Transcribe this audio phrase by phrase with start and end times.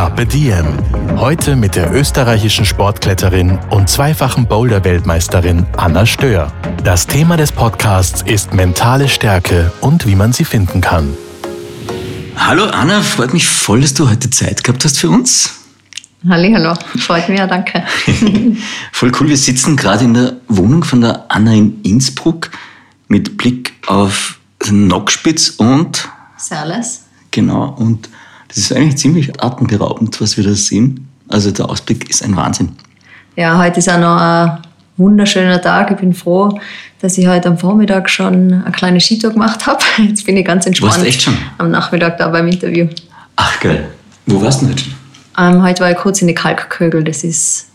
[0.00, 0.78] Carpe Diem.
[1.18, 6.50] Heute mit der österreichischen Sportkletterin und zweifachen Boulder-Weltmeisterin Anna Stör.
[6.82, 11.14] Das Thema des Podcasts ist mentale Stärke und wie man sie finden kann.
[12.34, 15.50] Hallo Anna, freut mich voll, dass du heute Zeit gehabt hast für uns.
[16.26, 17.84] Hallo, freut mich ja, danke.
[18.92, 22.50] voll cool, wir sitzen gerade in der Wohnung von der Anna in Innsbruck
[23.08, 26.08] mit Blick auf den Nockspitz und...
[26.38, 27.04] Serles.
[27.32, 28.08] Genau, und
[28.50, 31.08] das ist eigentlich ziemlich atemberaubend, was wir da sehen.
[31.28, 32.70] Also der Ausblick ist ein Wahnsinn.
[33.36, 34.58] Ja, heute ist auch noch ein
[34.96, 35.92] wunderschöner Tag.
[35.92, 36.58] Ich bin froh,
[37.00, 39.78] dass ich heute am Vormittag schon eine kleine Skitour gemacht habe.
[39.98, 40.94] Jetzt bin ich ganz entspannt.
[40.94, 41.36] Warst du echt schon?
[41.58, 42.88] Am Nachmittag da beim Interview.
[43.36, 43.88] Ach geil.
[44.26, 44.94] Wo warst du denn heute schon?
[45.38, 47.04] Ähm, heute war ich kurz in die Kalkkögel.
[47.04, 47.68] Das ist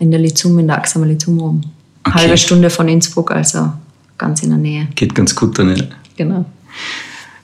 [0.00, 1.60] in der Lizum, in der Axamer Lizum rum.
[2.04, 2.18] Okay.
[2.18, 3.72] Halbe Stunde von Innsbruck, also
[4.16, 4.88] ganz in der Nähe.
[4.96, 5.76] Geht ganz gut dann.
[5.76, 5.84] Ja.
[6.16, 6.44] Genau.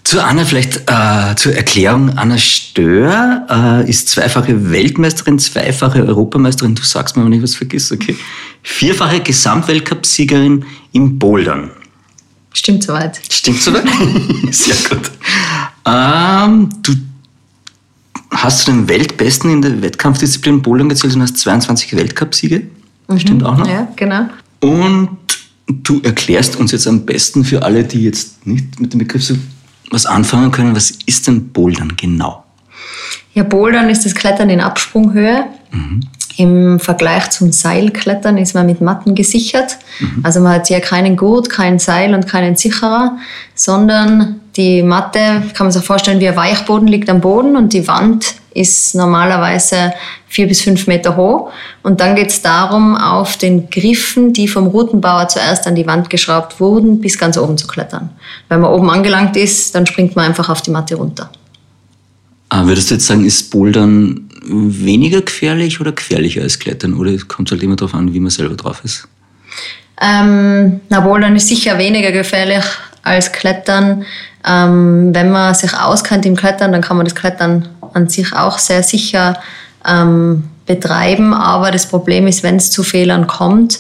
[0.04, 2.10] Zu Anna vielleicht äh, zur Erklärung.
[2.10, 3.46] Anna Stör
[3.84, 6.74] äh, ist zweifache Weltmeisterin, zweifache Europameisterin.
[6.74, 8.14] Du sagst mir, wenn ich was vergiss, okay.
[8.62, 11.70] Vierfache Gesamtweltcup-Siegerin im Bouldern.
[12.52, 13.18] Stimmt soweit.
[13.30, 13.84] Stimmt soweit?
[14.50, 15.10] Sehr gut.
[15.86, 16.92] Ähm, du
[18.30, 22.66] hast den Weltbesten in der Wettkampfdisziplin Bouldern gezählt und hast 22 Weltcupsiege.
[23.16, 23.66] Stimmt auch noch?
[23.66, 24.28] Ja, genau.
[24.60, 25.18] Und
[25.66, 29.34] du erklärst uns jetzt am besten für alle, die jetzt nicht mit dem Begriff so
[29.94, 32.44] was anfangen können, was ist denn Bouldern genau?
[33.32, 35.46] Ja, Bouldern ist das Klettern in Absprunghöhe.
[36.36, 39.78] Im Vergleich zum Seilklettern ist man mit Matten gesichert.
[40.22, 43.18] Also man hat hier keinen Gurt, kein Seil und keinen Sicherer,
[43.54, 47.86] sondern die Matte, kann man sich vorstellen, wie ein Weichboden liegt am Boden und die
[47.88, 49.92] Wand ist normalerweise
[50.28, 51.50] vier bis fünf Meter hoch.
[51.82, 56.08] Und dann geht es darum, auf den Griffen, die vom Routenbauer zuerst an die Wand
[56.08, 58.10] geschraubt wurden, bis ganz oben zu klettern.
[58.48, 61.30] Wenn man oben angelangt ist, dann springt man einfach auf die Matte runter.
[62.48, 66.94] Ah, würdest du jetzt sagen, ist Bouldern weniger gefährlich oder gefährlicher als Klettern?
[66.94, 69.08] Oder kommt es halt immer darauf an, wie man selber drauf ist?
[70.00, 72.64] Ähm, na, Bouldern ist sicher weniger gefährlich
[73.04, 74.04] als Klettern.
[74.46, 78.58] Ähm, wenn man sich auskennt im Klettern, dann kann man das Klettern an sich auch
[78.58, 79.38] sehr sicher
[79.86, 81.32] ähm, betreiben.
[81.32, 83.78] Aber das Problem ist, wenn es zu Fehlern kommt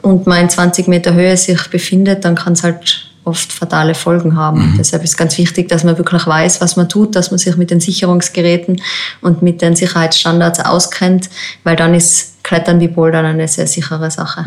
[0.00, 4.36] und man in 20 Meter Höhe sich befindet, dann kann es halt oft fatale Folgen
[4.36, 4.74] haben.
[4.78, 7.70] Deshalb ist ganz wichtig, dass man wirklich weiß, was man tut, dass man sich mit
[7.70, 8.82] den Sicherungsgeräten
[9.20, 11.30] und mit den Sicherheitsstandards auskennt,
[11.62, 14.44] weil dann ist Klettern wie Bouldern eine sehr sichere Sache.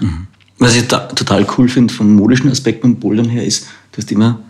[0.57, 4.41] Was ich total cool finde vom modischen Aspekt beim Bouldern her ist, du hast immer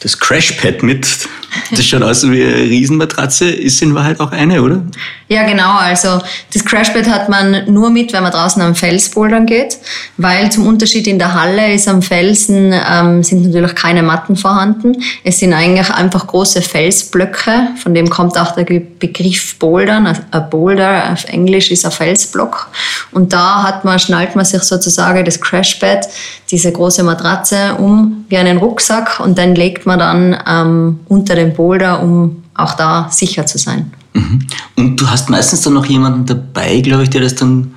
[0.00, 1.28] das Crashpad mit.
[1.70, 4.82] Das schaut aus wie eine Riesenmatratze, ist in Wahrheit auch eine, oder?
[5.28, 5.78] Ja, genau.
[5.78, 6.20] Also
[6.52, 9.78] das Crashpad hat man nur mit, wenn man draußen am Fels bouldern geht,
[10.18, 15.02] weil zum Unterschied in der Halle ist am Felsen ähm, sind natürlich keine Matten vorhanden.
[15.24, 20.06] Es sind eigentlich einfach große Felsblöcke, von dem kommt auch der Begriff Bouldern.
[20.06, 22.68] Ein Boulder auf Englisch ist ein Felsblock.
[23.12, 26.08] Und da hat man, schnallt man sich sozusagen das Crashpad,
[26.50, 31.41] diese große Matratze um wie einen Rucksack und dann legt man dann ähm, unter den
[31.46, 33.92] Boulder, um auch da sicher zu sein.
[34.12, 34.46] Mhm.
[34.76, 37.74] Und du hast meistens dann noch jemanden dabei, glaube ich, der das dann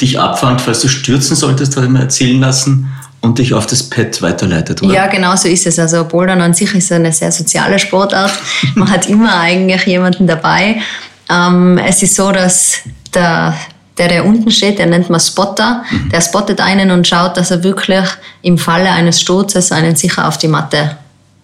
[0.00, 2.88] dich abfängt, falls du stürzen solltest, habe ich mir erzählen lassen,
[3.20, 4.94] und dich auf das Pad weiterleitet, oder?
[4.94, 5.78] Ja, genau so ist es.
[5.78, 8.32] Also Bouldern an sich ist eine sehr soziale Sportart.
[8.74, 10.80] Man hat immer eigentlich jemanden dabei.
[11.28, 12.78] Ähm, es ist so, dass
[13.12, 13.54] der,
[13.98, 17.62] der, der unten steht, der nennt man Spotter, der spottet einen und schaut, dass er
[17.62, 18.06] wirklich
[18.42, 20.96] im Falle eines Sturzes einen sicher auf die Matte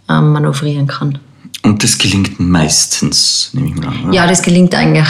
[0.09, 1.19] ähm, manövrieren kann.
[1.63, 4.05] Und das gelingt meistens, nehme ich mal an.
[4.07, 4.13] Oder?
[4.15, 5.09] Ja, das gelingt eigentlich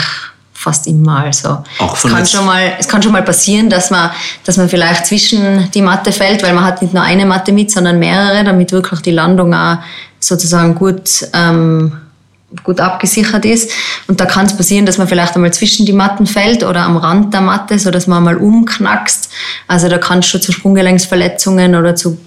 [0.53, 1.19] fast immer.
[1.19, 4.09] Also Auch es, von kann jetzt- schon mal, es kann schon mal passieren, dass man,
[4.45, 7.71] dass man vielleicht zwischen die Matte fällt, weil man hat nicht nur eine Matte mit,
[7.71, 9.77] sondern mehrere, damit wirklich die Landung auch
[10.19, 11.91] sozusagen gut, ähm,
[12.63, 13.69] gut abgesichert ist.
[14.07, 16.95] Und da kann es passieren, dass man vielleicht einmal zwischen die Matten fällt oder am
[16.97, 19.29] Rand der Matte, so dass man mal umknackst.
[19.67, 22.17] Also da kann es schon zu Sprunggelenksverletzungen oder zu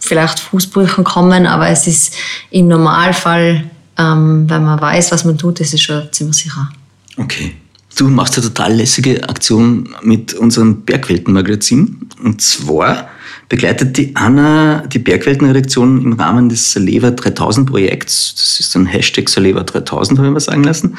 [0.00, 2.14] vielleicht Fußbrüchen kommen, aber es ist
[2.50, 6.68] im Normalfall, ähm, wenn man weiß, was man tut, ist es schon ziemlich sicher.
[7.16, 7.54] Okay.
[7.96, 12.08] Du machst eine total lässige Aktion mit unserem Bergwelten-Magazin.
[12.22, 13.10] Und zwar
[13.48, 18.34] begleitet die Anna die Bergwelten-Redaktion im Rahmen des Saleva 3000 Projekts.
[18.36, 20.96] Das ist ein Hashtag Saleva 3000, habe ich mir sagen lassen.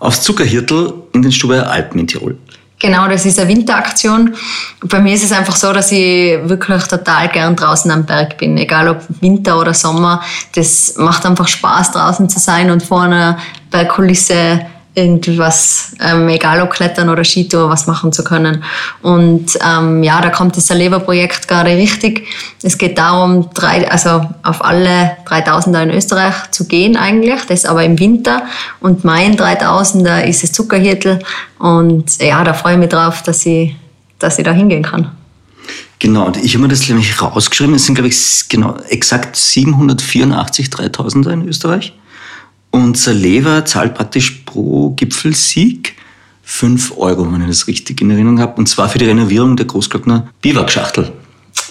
[0.00, 2.36] aufs Zuckerhirtel in den Stubaier Alpen in Tirol.
[2.80, 4.36] Genau, das ist eine Winteraktion.
[4.84, 8.56] Bei mir ist es einfach so, dass ich wirklich total gern draußen am Berg bin.
[8.56, 10.22] Egal ob Winter oder Sommer.
[10.54, 13.38] Das macht einfach Spaß, draußen zu sein und vor einer
[13.70, 14.60] Bergkulisse
[14.98, 18.64] irgendwas, ähm, egal ob Klettern oder Skitour, was machen zu können.
[19.02, 22.26] Und ähm, ja, da kommt das Saleva-Projekt gerade richtig.
[22.62, 27.84] Es geht darum, drei, also auf alle 3000er in Österreich zu gehen eigentlich, das aber
[27.84, 28.42] im Winter.
[28.80, 31.20] Und mein 3000er ist das Zuckerhirtel.
[31.58, 33.76] Und ja, da freue ich mich drauf, dass ich,
[34.18, 35.10] dass ich da hingehen kann.
[36.00, 37.74] Genau, ich habe mir das nämlich rausgeschrieben.
[37.74, 41.92] Es sind, glaube ich, genau exakt 784 3000er in Österreich.
[42.70, 45.94] Und Saleva zahlt praktisch pro Gipfelsieg
[46.42, 48.54] 5 Euro, wenn ich das richtig in Erinnerung habe.
[48.56, 51.12] Und zwar für die Renovierung der Großglockner Biwakschachtel.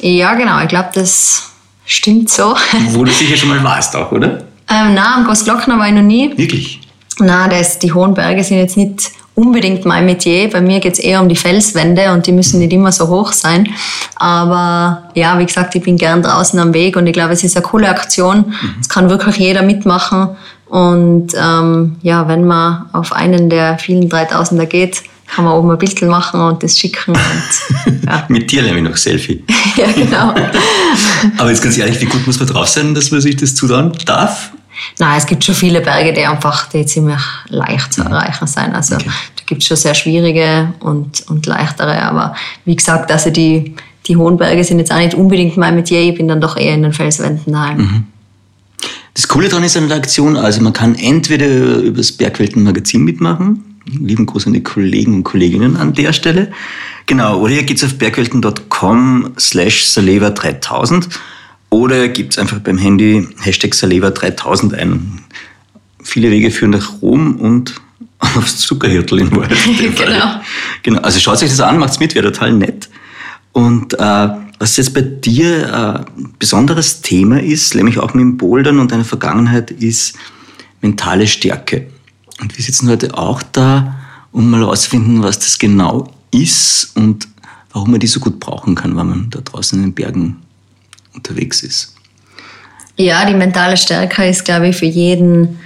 [0.02, 0.62] Ja, genau.
[0.62, 1.50] Ich glaube, das
[1.86, 2.56] stimmt so.
[2.90, 4.44] Wo du sicher schon mal warst auch, oder?
[4.70, 6.38] Ähm, nein, am Großglockner war ich noch nie.
[6.38, 6.82] Wirklich?
[7.20, 10.50] Nein, das, die hohen Berge sind jetzt nicht unbedingt mein Metier.
[10.50, 13.32] Bei mir geht es eher um die Felswände und die müssen nicht immer so hoch
[13.32, 13.68] sein.
[14.16, 17.56] Aber ja, wie gesagt, ich bin gern draußen am Weg und ich glaube, es ist
[17.56, 18.54] eine coole Aktion.
[18.80, 20.36] Es kann wirklich jeder mitmachen.
[20.70, 25.78] Und ähm, ja, wenn man auf einen der vielen 3000er geht, kann man oben ein
[25.78, 27.12] Bild machen und das schicken.
[27.14, 28.26] Und, ja.
[28.30, 29.44] Mit dir nämlich noch Selfie.
[29.76, 30.34] ja, genau.
[31.38, 33.92] Aber jetzt ganz ehrlich, wie gut muss man drauf sein, dass man sich das zutrauen
[34.06, 34.52] darf?
[35.00, 37.20] Nein, es gibt schon viele Berge, die einfach die ziemlich
[37.50, 38.76] leicht zu erreichen sind.
[38.76, 39.10] Also Okay.
[39.36, 42.02] da gibt es schon sehr schwierige und, und leichtere.
[42.04, 42.36] Aber
[42.66, 43.76] wie gesagt, also die,
[44.06, 46.02] die hohen Berge sind jetzt auch nicht unbedingt mein Metier.
[46.02, 48.06] Ich bin dann doch eher in den Felswänden daheim.
[49.18, 53.82] Das Coole daran ist an der Aktion, also man kann entweder über das Bergwelten-Magazin mitmachen,
[53.86, 56.52] lieben Gruß an die Kollegen und Kolleginnen an der Stelle,
[57.08, 61.10] genau, oder ihr geht's auf bergwelten.com slash saleva 3000
[61.72, 65.22] oder gibt's einfach beim Handy Hashtag saleva 3000 ein.
[66.04, 67.74] Viele Wege führen nach Rom und
[68.20, 69.58] aufs Zuckerhirtel in Wahrheit.
[69.98, 70.42] Genau.
[70.84, 71.02] genau.
[71.02, 72.88] Also schaut euch das an, macht's mit, wäre total nett.
[73.52, 78.38] Und äh, was jetzt bei dir äh, ein besonderes Thema ist, nämlich auch mit dem
[78.38, 80.16] Bouldern und deiner Vergangenheit, ist
[80.82, 81.88] mentale Stärke.
[82.40, 83.96] Und wir sitzen heute auch da,
[84.32, 87.28] um mal herauszufinden, was das genau ist und
[87.72, 90.38] warum man die so gut brauchen kann, wenn man da draußen in den Bergen
[91.14, 91.94] unterwegs ist.
[92.96, 95.60] Ja, die mentale Stärke ist, glaube ich, für jeden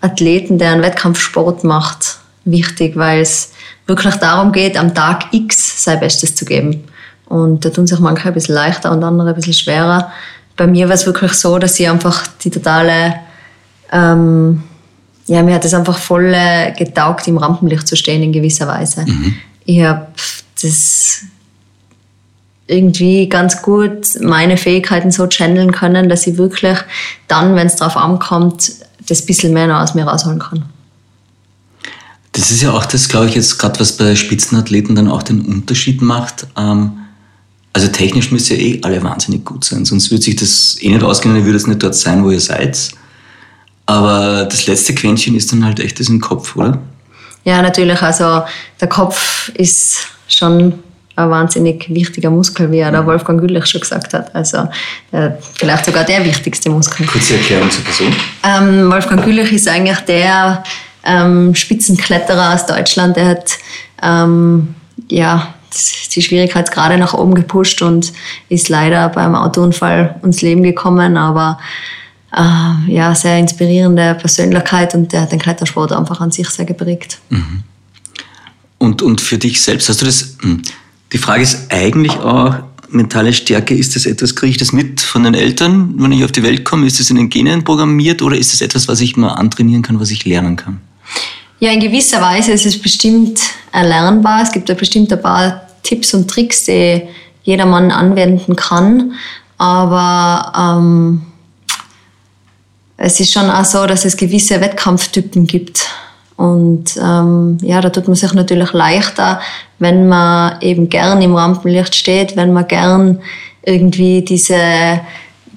[0.00, 3.52] Athleten, der einen Wettkampfsport macht, wichtig, weil es
[3.86, 6.84] wirklich darum geht, am Tag X sein Bestes zu geben.
[7.28, 10.10] Und da tun sich manche ein bisschen leichter und andere ein bisschen schwerer.
[10.56, 13.14] Bei mir war es wirklich so, dass ich einfach die totale,
[13.92, 14.62] ähm,
[15.26, 19.04] ja, mir hat es einfach voll äh, getaugt, im Rampenlicht zu stehen in gewisser Weise.
[19.64, 20.06] Ich habe
[20.60, 21.22] das
[22.66, 26.78] irgendwie ganz gut meine Fähigkeiten so channeln können, dass ich wirklich
[27.26, 28.72] dann, wenn es drauf ankommt,
[29.06, 30.64] das bisschen mehr noch aus mir rausholen kann.
[32.32, 35.42] Das ist ja auch das, glaube ich, jetzt gerade, was bei Spitzenathleten dann auch den
[35.42, 36.46] Unterschied macht.
[36.56, 36.92] Ähm,
[37.78, 41.02] also technisch müsst ihr eh alle wahnsinnig gut sein, sonst würde sich das eh nicht
[41.02, 42.90] ausgehen, dann würde es nicht dort sein, wo ihr seid.
[43.86, 46.78] Aber das letzte Quäntchen ist dann halt echt das im Kopf, oder?
[47.44, 48.42] Ja, natürlich, also
[48.80, 50.74] der Kopf ist schon
[51.14, 54.34] ein wahnsinnig wichtiger Muskel, wie ja der Wolfgang Güllich schon gesagt hat.
[54.34, 54.68] Also
[55.12, 57.06] äh, vielleicht sogar der wichtigste Muskel.
[57.06, 58.12] Kurze Erklärung zur Person.
[58.42, 60.64] Ähm, Wolfgang Güllich ist eigentlich der
[61.04, 63.16] ähm, Spitzenkletterer aus Deutschland.
[63.16, 63.52] Der hat
[64.02, 64.74] ähm,
[65.08, 65.54] ja,
[66.14, 68.12] die Schwierigkeitsgrade nach oben gepusht und
[68.48, 71.16] ist leider beim Autounfall ums Leben gekommen.
[71.16, 71.58] Aber
[72.36, 77.18] äh, ja, sehr inspirierende Persönlichkeit und der hat den Klettersport einfach an sich sehr geprägt.
[78.78, 80.62] Und, und für dich selbst, hast du das, hm,
[81.12, 82.54] die Frage ist eigentlich auch,
[82.90, 86.32] mentale Stärke, ist das etwas, kriege ich das mit von den Eltern, wenn ich auf
[86.32, 86.86] die Welt komme?
[86.86, 90.00] Ist das in den Genen programmiert oder ist das etwas, was ich mal antrainieren kann,
[90.00, 90.80] was ich lernen kann?
[91.60, 93.40] Ja, in gewisser Weise ist es bestimmt
[93.72, 94.42] erlernbar.
[94.42, 97.02] Es gibt ja bestimmt ein paar Tipps und Tricks, die
[97.42, 99.14] jedermann anwenden kann.
[99.56, 101.22] Aber ähm,
[102.96, 105.86] es ist schon auch so, dass es gewisse Wettkampftypen gibt.
[106.36, 109.40] Und ähm, ja, da tut man sich natürlich leichter,
[109.78, 113.20] wenn man eben gern im Rampenlicht steht, wenn man gern
[113.62, 115.00] irgendwie diese,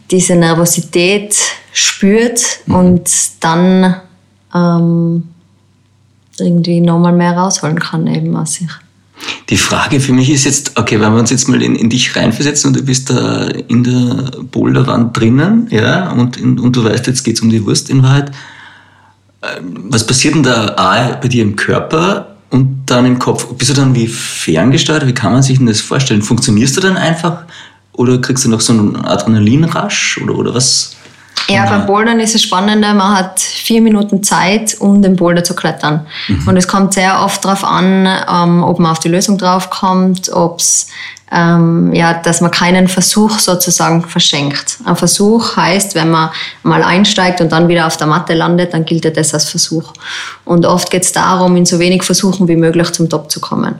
[0.10, 1.36] diese Nervosität
[1.72, 3.10] spürt und
[3.42, 3.96] dann
[4.56, 5.30] ähm,
[6.42, 8.70] irgendwie nochmal mehr rausholen kann eben aus sich.
[9.50, 12.16] Die Frage für mich ist jetzt, okay, wenn wir uns jetzt mal in, in dich
[12.16, 17.24] reinversetzen und du bist da in der Boulderwand drinnen, ja, und, und du weißt, jetzt
[17.24, 18.32] geht's um die Wurst in Wahrheit.
[19.42, 23.46] Ähm, Was passiert denn da A, bei dir im Körper und dann im Kopf?
[23.54, 25.06] Bist du dann wie ferngesteuert?
[25.06, 26.22] Wie kann man sich denn das vorstellen?
[26.22, 27.44] Funktionierst du dann einfach
[27.94, 30.96] oder kriegst du noch so einen Adrenalinrasch oder, oder was?
[31.50, 35.54] Ja, beim Bouldern ist es spannender, man hat vier Minuten Zeit, um den Boulder zu
[35.54, 36.06] klettern.
[36.28, 36.48] Mhm.
[36.48, 40.60] Und es kommt sehr oft darauf an, ähm, ob man auf die Lösung draufkommt, ob
[40.60, 40.88] es
[41.34, 44.78] ähm, ja, dass man keinen Versuch sozusagen verschenkt.
[44.84, 46.30] Ein Versuch heißt, wenn man
[46.64, 49.94] mal einsteigt und dann wieder auf der Matte landet, dann gilt das als Versuch.
[50.44, 53.76] Und oft geht es darum, in so wenig Versuchen wie möglich zum Top zu kommen.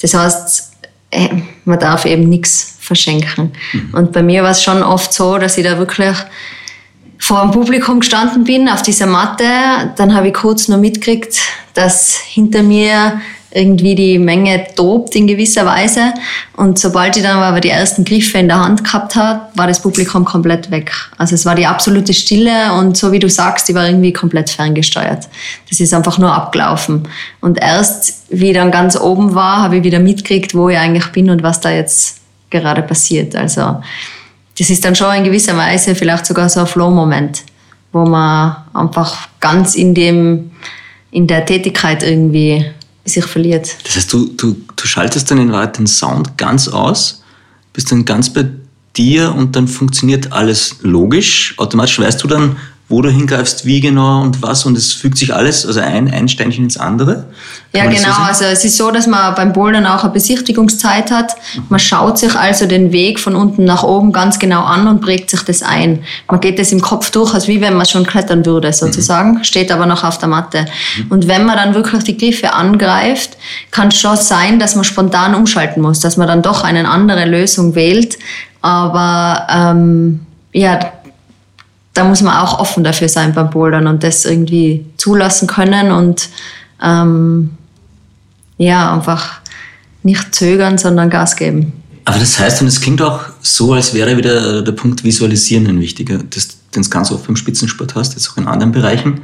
[0.00, 0.72] Das heißt,
[1.10, 1.28] äh,
[1.66, 3.52] man darf eben nichts verschenken.
[3.72, 3.94] Mhm.
[3.94, 6.16] Und bei mir war es schon oft so, dass ich da wirklich
[7.24, 9.44] vor dem Publikum gestanden bin auf dieser Matte.
[9.96, 11.38] Dann habe ich kurz nur mitgekriegt,
[11.72, 16.12] dass hinter mir irgendwie die Menge tobt in gewisser Weise.
[16.56, 19.80] Und sobald ich dann aber die ersten Griffe in der Hand gehabt habe, war das
[19.80, 20.92] Publikum komplett weg.
[21.16, 24.50] Also es war die absolute Stille und so wie du sagst, die war irgendwie komplett
[24.50, 25.28] ferngesteuert.
[25.70, 27.08] Das ist einfach nur abgelaufen.
[27.40, 31.06] Und erst, wie ich dann ganz oben war, habe ich wieder mitgekriegt, wo ich eigentlich
[31.12, 32.18] bin und was da jetzt
[32.50, 33.34] gerade passiert.
[33.34, 33.80] Also
[34.58, 37.42] das ist dann schon in gewisser Weise vielleicht sogar so ein Flow-Moment,
[37.92, 40.52] wo man einfach ganz in dem,
[41.10, 42.64] in der Tätigkeit irgendwie
[43.04, 43.76] sich verliert.
[43.84, 47.22] Das heißt, du, du, du schaltest dann in Wahrheit den Sound ganz aus,
[47.72, 48.46] bist dann ganz bei
[48.96, 51.54] dir und dann funktioniert alles logisch.
[51.58, 52.56] Automatisch weißt du dann,
[52.94, 56.28] wo du hingreifst, wie genau und was und es fügt sich alles, also ein, ein
[56.28, 57.26] Steinchen ins andere.
[57.72, 58.14] Kann ja, genau.
[58.14, 61.32] So also es ist so, dass man beim Bouldern auch eine Besichtigungszeit hat.
[61.70, 65.28] Man schaut sich also den Weg von unten nach oben ganz genau an und prägt
[65.28, 66.04] sich das ein.
[66.30, 69.44] Man geht das im Kopf durch, als wie wenn man schon klettern würde sozusagen, mhm.
[69.44, 70.64] steht aber noch auf der Matte.
[70.96, 71.10] Mhm.
[71.10, 73.36] Und wenn man dann wirklich die Griffe angreift,
[73.72, 77.24] kann es schon sein, dass man spontan umschalten muss, dass man dann doch eine andere
[77.24, 78.18] Lösung wählt.
[78.62, 80.20] Aber ähm,
[80.52, 80.78] ja,
[81.94, 86.28] da muss man auch offen dafür sein beim Bouldern und das irgendwie zulassen können und
[86.82, 87.50] ähm,
[88.58, 89.40] ja, einfach
[90.02, 91.72] nicht zögern, sondern Gas geben.
[92.04, 95.80] Aber das heißt, und es klingt auch so, als wäre wieder der Punkt Visualisieren ein
[95.80, 99.22] wichtiger, den es ganz oft beim Spitzensport hast, jetzt auch in anderen Bereichen.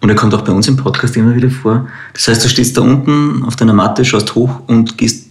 [0.00, 1.88] Und er kommt auch bei uns im Podcast immer wieder vor.
[2.14, 5.26] Das heißt, du stehst da unten auf deiner Matte, schaust hoch und gehst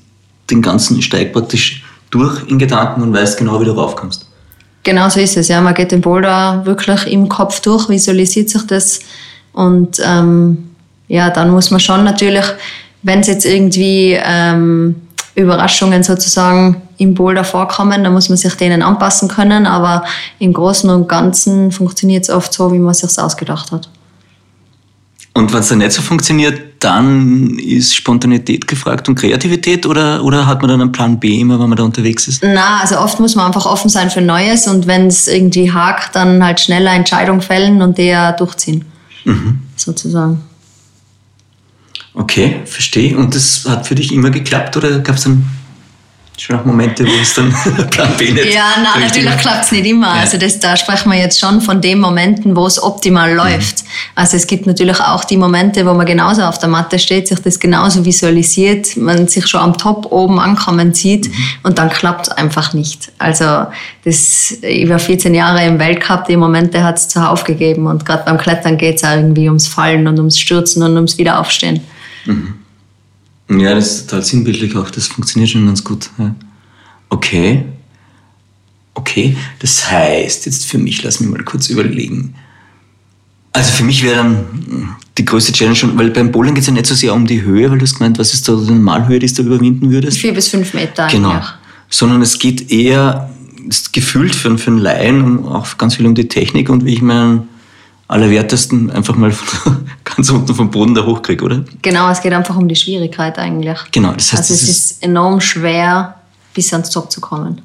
[0.52, 4.28] den ganzen Steig praktisch durch in Gedanken und weißt genau, wie du raufkommst.
[4.86, 5.60] Genau so ist es, ja.
[5.62, 9.00] Man geht den Boulder wirklich im Kopf durch, visualisiert sich das
[9.52, 10.70] und ähm,
[11.08, 12.46] ja, dann muss man schon natürlich,
[13.02, 14.96] wenn es jetzt irgendwie ähm,
[15.34, 20.06] Überraschungen sozusagen im Boulder vorkommen, dann muss man sich denen anpassen können, aber
[20.38, 23.90] im Großen und Ganzen funktioniert es oft so, wie man es sich ausgedacht hat.
[25.34, 30.46] Und wenn es dann nicht so funktioniert, dann ist Spontanität gefragt und Kreativität oder, oder
[30.46, 32.44] hat man dann einen Plan B immer, wenn man da unterwegs ist?
[32.44, 36.16] Na, also oft muss man einfach offen sein für Neues und wenn es irgendwie hakt,
[36.16, 38.86] dann halt schneller Entscheidung fällen und der durchziehen.
[39.24, 39.62] Mhm.
[39.76, 40.42] Sozusagen.
[42.14, 43.18] Okay, verstehe.
[43.18, 45.44] Und das hat für dich immer geklappt oder gab es dann
[46.42, 47.54] schon auch Momente, wo es dann
[47.90, 50.08] Plan B nicht Ja, nein, natürlich klappt es nicht immer.
[50.08, 50.22] Ja.
[50.22, 53.38] Also das, da sprechen wir jetzt schon von den Momenten, wo es optimal mhm.
[53.38, 53.84] läuft.
[54.16, 57.40] Also es gibt natürlich auch die Momente, wo man genauso auf der Matte steht, sich
[57.40, 61.34] das genauso visualisiert, man sich schon am Top oben ankommen sieht mhm.
[61.64, 63.12] und dann klappt es einfach nicht.
[63.18, 63.68] Also
[64.04, 68.38] das über 14 Jahre im Weltcup, die Momente hat es zuhauf gegeben und gerade beim
[68.38, 71.82] Klettern geht es irgendwie ums Fallen und ums Stürzen und ums Wiederaufstehen.
[72.26, 72.65] Mhm.
[73.50, 74.90] Ja, das ist total sinnbildlich auch.
[74.90, 76.10] Das funktioniert schon ganz gut.
[76.18, 76.34] Ja.
[77.10, 77.66] Okay.
[78.96, 82.34] Okay, das heißt, jetzt für mich, lass mich mal kurz überlegen.
[83.52, 86.74] Also für mich wäre dann die größte Challenge schon, weil beim Bowling geht es ja
[86.74, 89.20] nicht so sehr um die Höhe, weil du hast gemeint, was ist da die Normalhöhe,
[89.20, 90.18] die du da überwinden würdest?
[90.18, 91.08] Vier bis fünf Meter.
[91.08, 91.32] Genau.
[91.32, 91.50] Eigentlich.
[91.90, 93.30] Sondern es geht eher,
[93.68, 96.94] ist gefühlt für, für einen Laien um, auch ganz viel um die Technik und wie
[96.94, 97.48] ich meinen
[98.08, 99.34] Allerwertesten einfach mal
[100.04, 101.66] ganz unten vom Boden da hochkriege, oder?
[101.82, 103.78] Genau, es geht einfach um die Schwierigkeit eigentlich.
[103.92, 106.16] Genau, das heißt, also es ist enorm schwer,
[106.54, 107.62] bis ans Top zu kommen.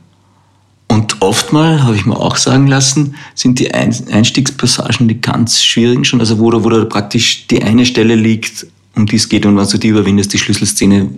[0.88, 6.18] Und oftmal, habe ich mir auch sagen lassen, sind die Einstiegspassagen die ganz schwierigen schon,
[6.18, 8.66] also wo da, wo da praktisch die eine Stelle liegt,
[8.97, 11.11] um die es geht und wenn du die überwindest, die Schlüsselszene,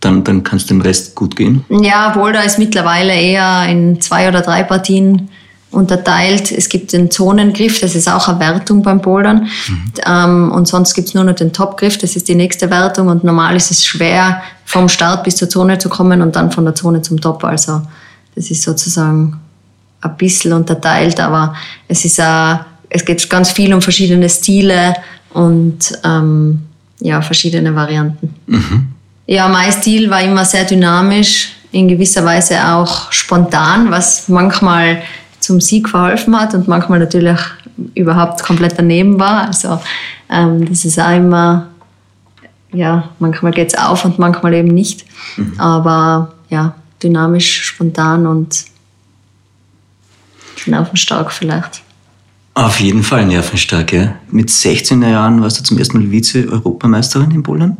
[0.00, 1.64] dann, dann kann es dem Rest gut gehen.
[1.68, 5.28] Ja, Boulder ist mittlerweile eher in zwei oder drei Partien
[5.70, 6.52] unterteilt.
[6.52, 9.48] Es gibt den Zonengriff, das ist auch eine Wertung beim Bouldern.
[9.68, 9.92] Mhm.
[10.06, 13.08] Ähm, und sonst gibt es nur noch den Topgriff, das ist die nächste Wertung.
[13.08, 16.64] Und normal ist es schwer, vom Start bis zur Zone zu kommen und dann von
[16.64, 17.44] der Zone zum Top.
[17.44, 17.82] Also
[18.34, 19.38] das ist sozusagen
[20.00, 21.54] ein bisschen unterteilt, aber
[21.88, 24.94] es ist auch, es geht ganz viel um verschiedene Stile
[25.30, 26.62] und ähm,
[27.00, 28.34] ja, verschiedene Varianten.
[28.46, 28.88] Mhm.
[29.26, 35.02] Ja, mein Stil war immer sehr dynamisch, in gewisser Weise auch spontan, was manchmal
[35.46, 37.38] zum Sieg verholfen hat und manchmal natürlich
[37.94, 39.46] überhaupt komplett daneben war.
[39.46, 39.80] Also
[40.28, 41.68] ähm, das ist auch immer,
[42.72, 45.06] ja, manchmal geht es auf und manchmal eben nicht.
[45.36, 45.58] Mhm.
[45.58, 48.64] Aber ja, dynamisch, spontan und
[50.66, 51.82] nervenstark vielleicht.
[52.54, 54.16] Auf jeden Fall nervenstark, ja.
[54.30, 57.76] Mit 16 Jahren warst du zum ersten Mal Vize-Europameisterin in Bouldern?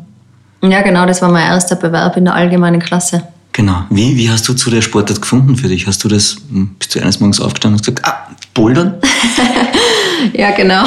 [0.62, 3.26] Ja, genau, das war mein erster Bewerb in der allgemeinen Klasse.
[3.56, 3.84] Genau.
[3.88, 5.86] Wie, wie hast du zu der Sportart gefunden für dich?
[5.86, 8.96] Hast du das, hm, bist du eines Morgens aufgestanden und gesagt, ah, Bouldern?
[10.34, 10.84] ja, genau.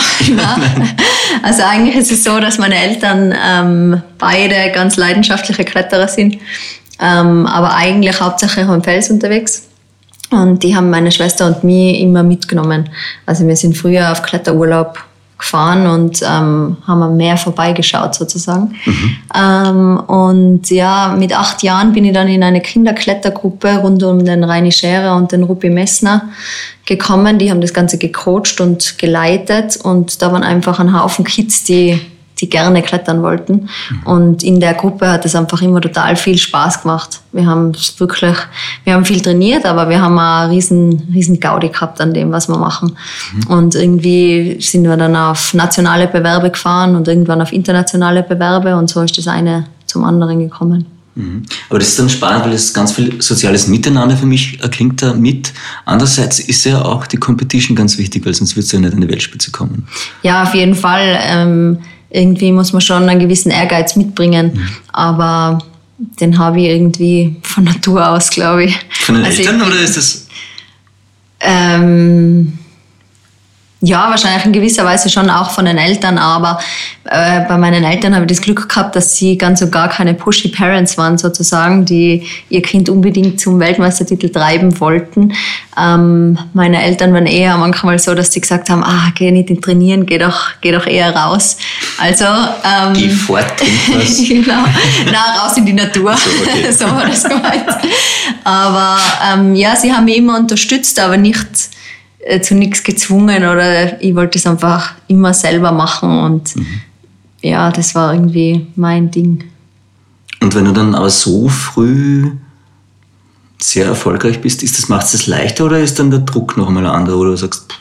[1.42, 6.38] also eigentlich ist es so, dass meine Eltern ähm, beide ganz leidenschaftliche Kletterer sind,
[7.02, 9.64] ähm, aber eigentlich hauptsächlich am Fels unterwegs.
[10.30, 12.88] Und die haben meine Schwester und mich immer mitgenommen.
[13.26, 15.04] Also wir sind früher auf Kletterurlaub
[15.39, 18.75] gefahren und ähm, haben am Meer vorbeigeschaut sozusagen.
[18.86, 19.15] Mhm.
[19.34, 24.43] Ähm, und ja, mit acht Jahren bin ich dann in eine Kinderklettergruppe rund um den
[24.43, 26.29] Reini Scherer und den Rupi Messner
[26.86, 27.39] gekommen.
[27.39, 32.00] Die haben das Ganze gecoacht und geleitet und da waren einfach ein Haufen Kids, die
[32.39, 33.69] die gerne klettern wollten.
[33.89, 34.03] Mhm.
[34.05, 37.22] Und in der Gruppe hat es einfach immer total viel Spaß gemacht.
[37.31, 38.38] Wir haben wirklich,
[38.84, 42.48] wir haben viel trainiert, aber wir haben auch riesen, riesen Gaudi gehabt an dem, was
[42.48, 42.96] wir machen.
[43.34, 43.48] Mhm.
[43.48, 48.89] Und irgendwie sind wir dann auf nationale Bewerbe gefahren und irgendwann auf internationale Bewerbe und
[48.89, 50.86] so ist das eine zum anderen gekommen.
[51.19, 51.43] Mhm.
[51.69, 55.13] Aber das ist dann spannend, weil es ganz viel soziales Miteinander für mich klingt da
[55.13, 55.53] mit.
[55.86, 59.01] Andererseits ist ja auch die Competition ganz wichtig, weil sonst würdest du ja nicht in
[59.01, 59.88] die Weltspitze kommen.
[60.24, 61.19] Ja, auf jeden Fall.
[61.24, 61.79] Ähm,
[62.10, 64.51] irgendwie muss man schon einen gewissen Ehrgeiz mitbringen.
[64.54, 64.70] Mhm.
[64.92, 65.60] Aber
[66.20, 68.80] den habe ich irgendwie von Natur aus, glaube ich.
[68.89, 70.28] Von den also Eltern ich, oder ist das?
[71.42, 72.59] Ähm,
[73.82, 76.60] ja, wahrscheinlich in gewisser Weise schon auch von den Eltern, aber
[77.06, 80.14] äh, bei meinen Eltern habe ich das Glück gehabt, dass sie ganz und gar keine
[80.14, 85.34] pushy Parents waren sozusagen, die ihr Kind unbedingt zum Weltmeistertitel treiben wollten.
[85.78, 89.62] Ähm, meine Eltern waren eher manchmal so, dass sie gesagt haben, ah, geh nicht in
[89.62, 91.56] Trainieren, geh doch, geh doch eher raus.
[92.00, 93.46] Also ähm, geh fort,
[94.28, 94.66] genau,
[95.10, 96.72] na raus in die Natur, so, okay.
[96.78, 97.70] so war das gemeint.
[98.44, 98.98] Aber
[99.32, 101.48] ähm, ja, sie haben mich immer unterstützt, aber nicht
[102.42, 106.68] zu nichts gezwungen oder ich wollte es einfach immer selber machen und mhm.
[107.42, 109.46] ja, das war irgendwie mein Ding.
[110.42, 112.32] Und wenn du dann aber so früh
[113.62, 116.67] sehr erfolgreich bist, ist das, macht es das leichter oder ist dann der Druck noch
[116.67, 117.80] einmal ein anderer, oder du sagst, pff.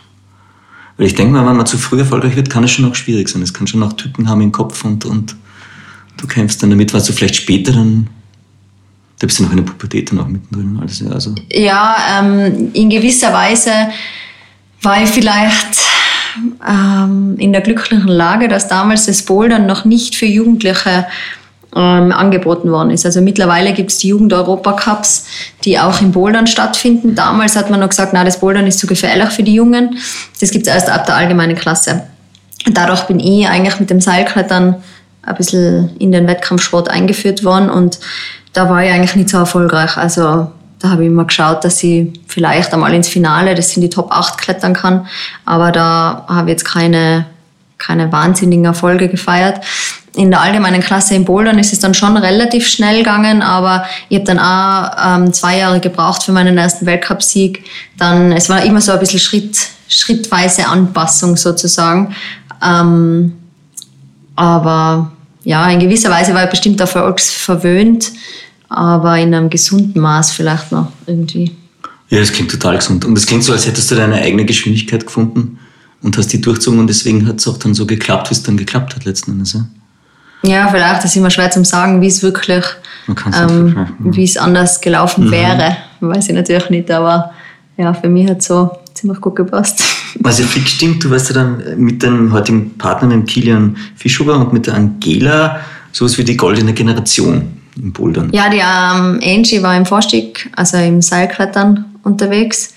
[0.97, 3.29] weil ich denke mal, wenn man zu früh erfolgreich wird, kann es schon auch schwierig
[3.29, 3.43] sein.
[3.43, 5.37] Es kann schon auch Tücken haben im Kopf und, und
[6.17, 8.09] du kämpfst dann damit, was du vielleicht später dann
[9.19, 10.79] da bist du noch in der Pubertät dann auch mittendrin.
[10.81, 11.35] Also, also.
[11.51, 13.73] Ja, ähm, in gewisser Weise
[14.83, 15.79] war ich vielleicht
[16.67, 21.07] ähm, in der glücklichen Lage, dass damals das Bouldern noch nicht für Jugendliche
[21.75, 23.05] ähm, angeboten worden ist.
[23.05, 25.27] Also mittlerweile gibt es die Jugend-Europa-Cups,
[25.65, 27.15] die auch im Bouldern stattfinden.
[27.15, 29.99] Damals hat man noch gesagt, na, das Bouldern ist zu gefährlich für die Jungen.
[30.41, 32.05] Das gibt es erst ab der allgemeinen Klasse.
[32.73, 34.77] Dadurch bin ich eigentlich mit dem Seilklettern
[35.23, 37.99] ein bisschen in den Wettkampfsport eingeführt worden und
[38.53, 39.97] da war ich eigentlich nicht so erfolgreich.
[39.97, 43.91] Also da habe ich immer geschaut, dass ich vielleicht einmal ins Finale, das sind die
[43.91, 45.07] Top 8, klettern kann.
[45.45, 47.27] Aber da habe ich jetzt keine,
[47.79, 49.65] keine wahnsinnigen Erfolge gefeiert.
[50.15, 54.19] In der allgemeinen Klasse in Bouldern ist es dann schon relativ schnell gegangen, aber ich
[54.19, 57.65] habe dann auch ähm, zwei Jahre gebraucht für meinen ersten Weltcupsieg.
[57.97, 62.15] Dann, es war immer so ein bisschen Schritt, schrittweise Anpassung sozusagen.
[62.65, 63.35] Ähm,
[64.35, 65.13] aber
[65.45, 68.13] ja, in gewisser Weise war ich bestimmt erfolgsverwöhnt
[68.69, 71.53] aber in einem gesunden Maß vielleicht noch irgendwie.
[72.11, 73.05] Ja, das klingt total gesund.
[73.05, 75.59] Und es klingt so, als hättest du deine eigene Geschwindigkeit gefunden
[76.03, 78.57] und hast die durchzogen und deswegen hat es auch dann so geklappt, wie es dann
[78.57, 79.55] geklappt hat letzten Endes.
[79.55, 79.65] Ja,
[80.43, 82.65] ja vielleicht ist immer schwer zu sagen, wie es wirklich,
[83.35, 85.31] ähm, wie es anders gelaufen mhm.
[85.31, 85.77] wäre.
[86.01, 87.33] Weiß ich natürlich nicht, aber
[87.77, 89.83] ja, für mich hat es so ziemlich gut gepasst.
[90.21, 93.77] Was ja fix stimmt, du warst ja dann mit deinem heutigen Partner, mit dem Kilian
[93.97, 95.61] Fischhuber und mit der Angela,
[95.93, 98.31] sowas wie die goldene Generation im Bouldern?
[98.33, 102.75] Ja, die ähm, Angie war im Vorstieg, also im Seilklettern unterwegs.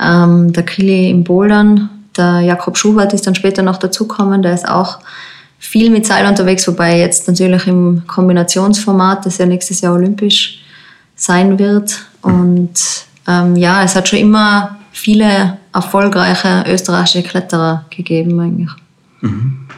[0.00, 1.90] Ähm, der Kili im Bouldern.
[2.16, 4.42] Der Jakob Schubert ist dann später noch dazugekommen.
[4.42, 4.98] Der ist auch
[5.58, 10.62] viel mit Seil unterwegs, wobei jetzt natürlich im Kombinationsformat, das ja nächstes Jahr olympisch
[11.14, 12.06] sein wird.
[12.22, 12.70] Und
[13.28, 18.70] ähm, ja, es hat schon immer viele erfolgreiche österreichische Kletterer gegeben eigentlich.
[19.20, 19.68] Mhm.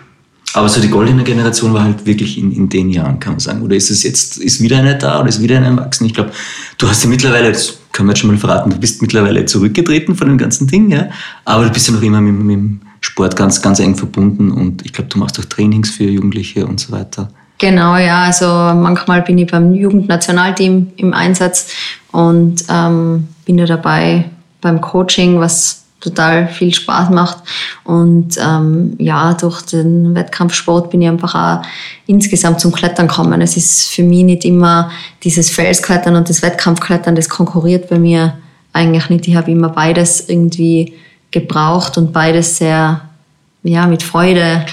[0.54, 3.62] Aber so die goldene Generation war halt wirklich in, in den Jahren, kann man sagen.
[3.62, 6.04] Oder ist es jetzt, ist wieder eine da oder ist wieder eine erwachsen?
[6.04, 6.32] Ich glaube,
[6.78, 10.14] du hast ja mittlerweile, das können wir jetzt schon mal verraten, du bist mittlerweile zurückgetreten
[10.14, 11.08] von dem ganzen Ding, ja.
[11.44, 14.84] Aber du bist ja noch immer mit, mit dem Sport ganz, ganz eng verbunden und
[14.84, 17.30] ich glaube, du machst auch Trainings für Jugendliche und so weiter.
[17.58, 18.24] Genau, ja.
[18.24, 21.68] Also manchmal bin ich beim Jugendnationalteam im Einsatz
[22.10, 24.26] und ähm, bin ja dabei
[24.60, 27.38] beim Coaching, was total viel Spaß macht.
[27.84, 31.66] Und ähm, ja, durch den Wettkampfsport bin ich einfach auch
[32.06, 33.40] insgesamt zum Klettern gekommen.
[33.40, 34.90] Es ist für mich nicht immer
[35.22, 38.36] dieses Felsklettern und das Wettkampfklettern, das konkurriert bei mir
[38.72, 39.28] eigentlich nicht.
[39.28, 40.94] Ich habe immer beides irgendwie
[41.30, 43.02] gebraucht und beides sehr,
[43.62, 44.66] ja, mit Freude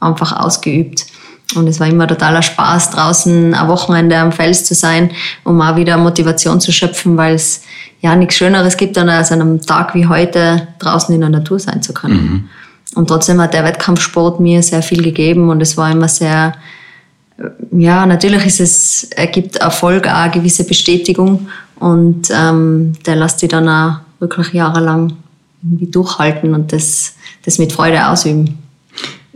[0.00, 1.06] einfach ausgeübt.
[1.54, 5.10] Und es war immer totaler Spaß, draußen ein Wochenende am Fels zu sein,
[5.44, 7.62] um auch wieder Motivation zu schöpfen, weil es
[8.00, 11.82] ja nichts Schöneres gibt, als an einem Tag wie heute draußen in der Natur sein
[11.82, 12.14] zu können.
[12.14, 12.48] Mhm.
[12.94, 16.54] Und trotzdem hat der Wettkampfsport mir sehr viel gegeben und es war immer sehr,
[17.70, 23.40] ja, natürlich ist es, er gibt Erfolg auch eine gewisse Bestätigung und ähm, der lässt
[23.40, 25.12] dich dann auch wirklich jahrelang
[25.62, 28.58] irgendwie durchhalten und das, das mit Freude ausüben.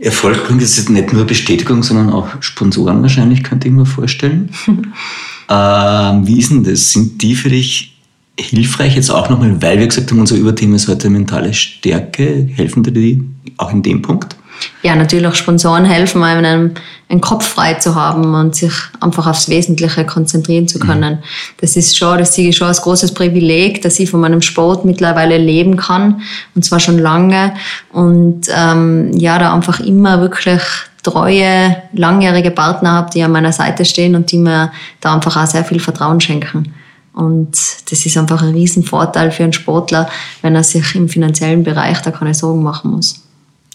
[0.03, 4.49] Erfolg bringt jetzt nicht nur Bestätigung, sondern auch Sponsoren wahrscheinlich, könnte ich mir vorstellen.
[5.49, 6.91] ähm, wie ist denn das?
[6.91, 7.95] Sind die für dich
[8.39, 12.49] hilfreich jetzt auch nochmal, weil wir gesagt haben, unser Überthema ist heute mentale Stärke.
[12.53, 13.23] Helfen dir die
[13.57, 14.35] auch in dem Punkt?
[14.81, 16.71] Ja, natürlich, Sponsoren helfen einem,
[17.09, 21.15] einen Kopf frei zu haben und sich einfach aufs Wesentliche konzentrieren zu können.
[21.15, 21.23] Mhm.
[21.61, 24.85] Das ist schon, das sehe ich schon als großes Privileg, dass ich von meinem Sport
[24.85, 26.21] mittlerweile leben kann
[26.55, 27.53] und zwar schon lange
[27.91, 30.61] und ähm, ja, da einfach immer wirklich
[31.03, 34.71] treue, langjährige Partner habe, die an meiner Seite stehen und die mir
[35.01, 36.73] da einfach auch sehr viel Vertrauen schenken.
[37.13, 37.51] Und
[37.91, 40.09] das ist einfach ein Riesenvorteil für einen Sportler,
[40.41, 43.22] wenn er sich im finanziellen Bereich da keine Sorgen machen muss.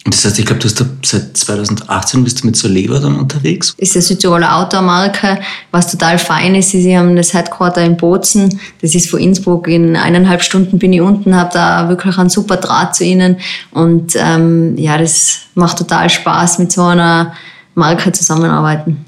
[0.05, 3.17] Und das heißt, ich glaube, du hast da seit 2018 bist du mit Soleva dann
[3.17, 3.75] unterwegs?
[3.77, 5.39] Ist eine Südtiroler Outdoor-Marke,
[5.71, 6.71] was total fein ist.
[6.71, 8.59] Sie haben das Headquarter in Bozen.
[8.81, 9.69] Das ist von Innsbruck.
[9.69, 13.37] In eineinhalb Stunden bin ich unten, habe da wirklich einen super Draht zu ihnen.
[13.73, 17.35] Und ähm, ja, das macht total Spaß, mit so einer
[17.75, 19.05] Marke zusammenarbeiten.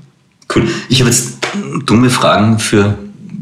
[0.54, 0.68] Cool.
[0.88, 1.38] Ich habe jetzt
[1.86, 2.98] dumme Fragen für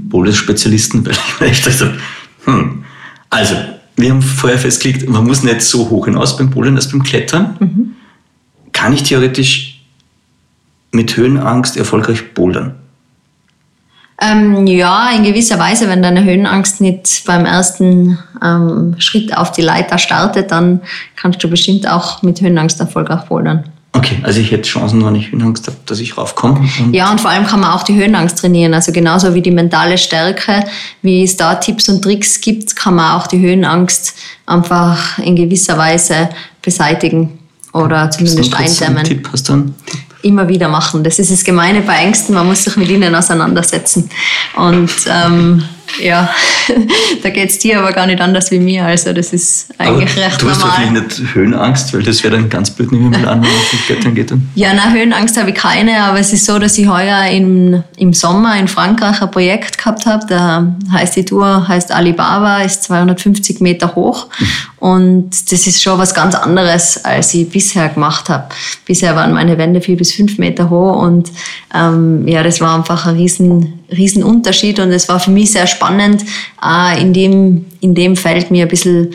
[0.09, 1.99] Boulder-Spezialisten, weil ich mir echt dachte,
[2.45, 2.85] hm,
[3.31, 3.55] also,
[3.99, 7.57] wir haben vorher festgelegt, man muss nicht so hoch hinaus beim Bouldern als beim Klettern.
[7.59, 7.97] Mhm.
[8.73, 9.81] Kann ich theoretisch
[10.93, 12.77] mit Höhenangst erfolgreich bouldern?
[14.21, 19.63] Ähm, ja, in gewisser Weise, wenn deine Höhenangst nicht beim ersten ähm, Schritt auf die
[19.63, 20.81] Leiter startet, dann
[21.15, 23.65] kannst du bestimmt auch mit Höhenangst erfolgreich bouldern.
[23.93, 26.61] Okay, also ich hätte Chancen, wenn ich Höhenangst habe, dass ich raufkomme.
[26.79, 28.75] Und ja, und vor allem kann man auch die Höhenangst trainieren.
[28.75, 30.65] Also genauso wie die mentale Stärke,
[31.03, 34.15] wie es da Tipps und Tricks gibt, kann man auch die Höhenangst
[34.47, 36.29] einfach in gewisser Weise
[36.61, 37.39] beseitigen
[37.73, 39.05] oder zumindest eindämmen.
[39.05, 39.29] Tipp?
[39.33, 40.01] Hast du einen Tipp?
[40.23, 41.03] Immer wieder machen.
[41.03, 44.11] Das ist das Gemeine bei Ängsten, man muss sich mit ihnen auseinandersetzen.
[44.57, 45.63] Und ähm,
[46.01, 46.29] ja,
[47.23, 48.85] da geht es dir aber gar nicht anders wie mir.
[48.85, 50.65] Also das ist eigentlich aber recht du normal.
[50.93, 53.51] Du hast nicht Höhenangst, weil das wäre dann ganz blöd, nehmen wir mal an, wenn
[53.51, 54.31] man auf Klettern geht.
[54.31, 54.49] Dann.
[54.55, 58.13] Ja, nein, Höhenangst habe ich keine, aber es ist so, dass ich heuer im, im
[58.13, 60.27] Sommer in Frankreich ein Projekt gehabt habe.
[60.27, 64.29] Da heißt die Tour, heißt Alibaba, ist 250 Meter hoch.
[64.81, 68.49] Und das ist schon was ganz anderes, als ich bisher gemacht habe.
[68.87, 71.33] Bisher waren meine Wände vier bis fünf Meter hoch und
[71.75, 75.67] ähm, ja, das war einfach ein riesen, riesen Unterschied und es war für mich sehr
[75.67, 76.25] spannend,
[76.65, 79.15] äh, in, dem, in dem Feld mir ein bisschen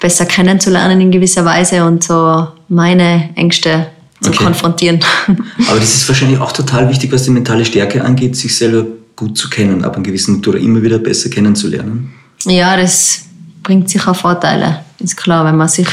[0.00, 3.86] besser kennenzulernen in gewisser Weise und so meine Ängste
[4.20, 4.44] zu okay.
[4.44, 5.00] konfrontieren.
[5.68, 9.38] Aber das ist wahrscheinlich auch total wichtig, was die mentale Stärke angeht, sich selber gut
[9.38, 12.12] zu kennen, ab einem gewissen oder immer wieder besser kennenzulernen.
[12.44, 13.22] Ja, das
[13.62, 14.85] bringt sicher Vorteile.
[14.98, 15.88] Ist klar, wenn man sich,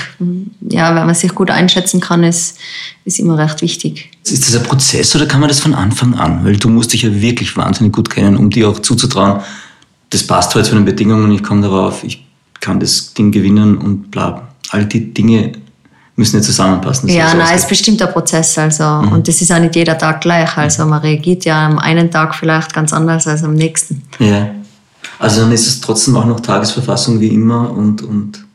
[0.70, 2.58] ja, wenn man sich gut einschätzen kann, ist,
[3.06, 4.10] ist immer recht wichtig.
[4.24, 6.46] Ist das ein Prozess oder kann man das von Anfang an?
[6.46, 9.42] Weil du musst dich ja wirklich wahnsinnig gut kennen, um dir auch zuzutrauen,
[10.10, 12.26] das passt heute zu den Bedingungen, ich komme darauf, ich
[12.60, 14.48] kann das Ding gewinnen und bla.
[14.70, 15.54] All die Dinge
[16.16, 17.10] müssen ja zusammenpassen.
[17.10, 18.58] Ja, nein, es ist bestimmt ein Prozess.
[18.58, 18.84] Also.
[18.84, 19.12] Mhm.
[19.12, 20.56] Und das ist auch nicht jeder Tag gleich.
[20.58, 24.04] Also man reagiert ja am einen Tag vielleicht ganz anders als am nächsten.
[24.20, 24.52] Ja.
[25.20, 28.46] Also dann ist es trotzdem auch noch Tagesverfassung wie immer und, und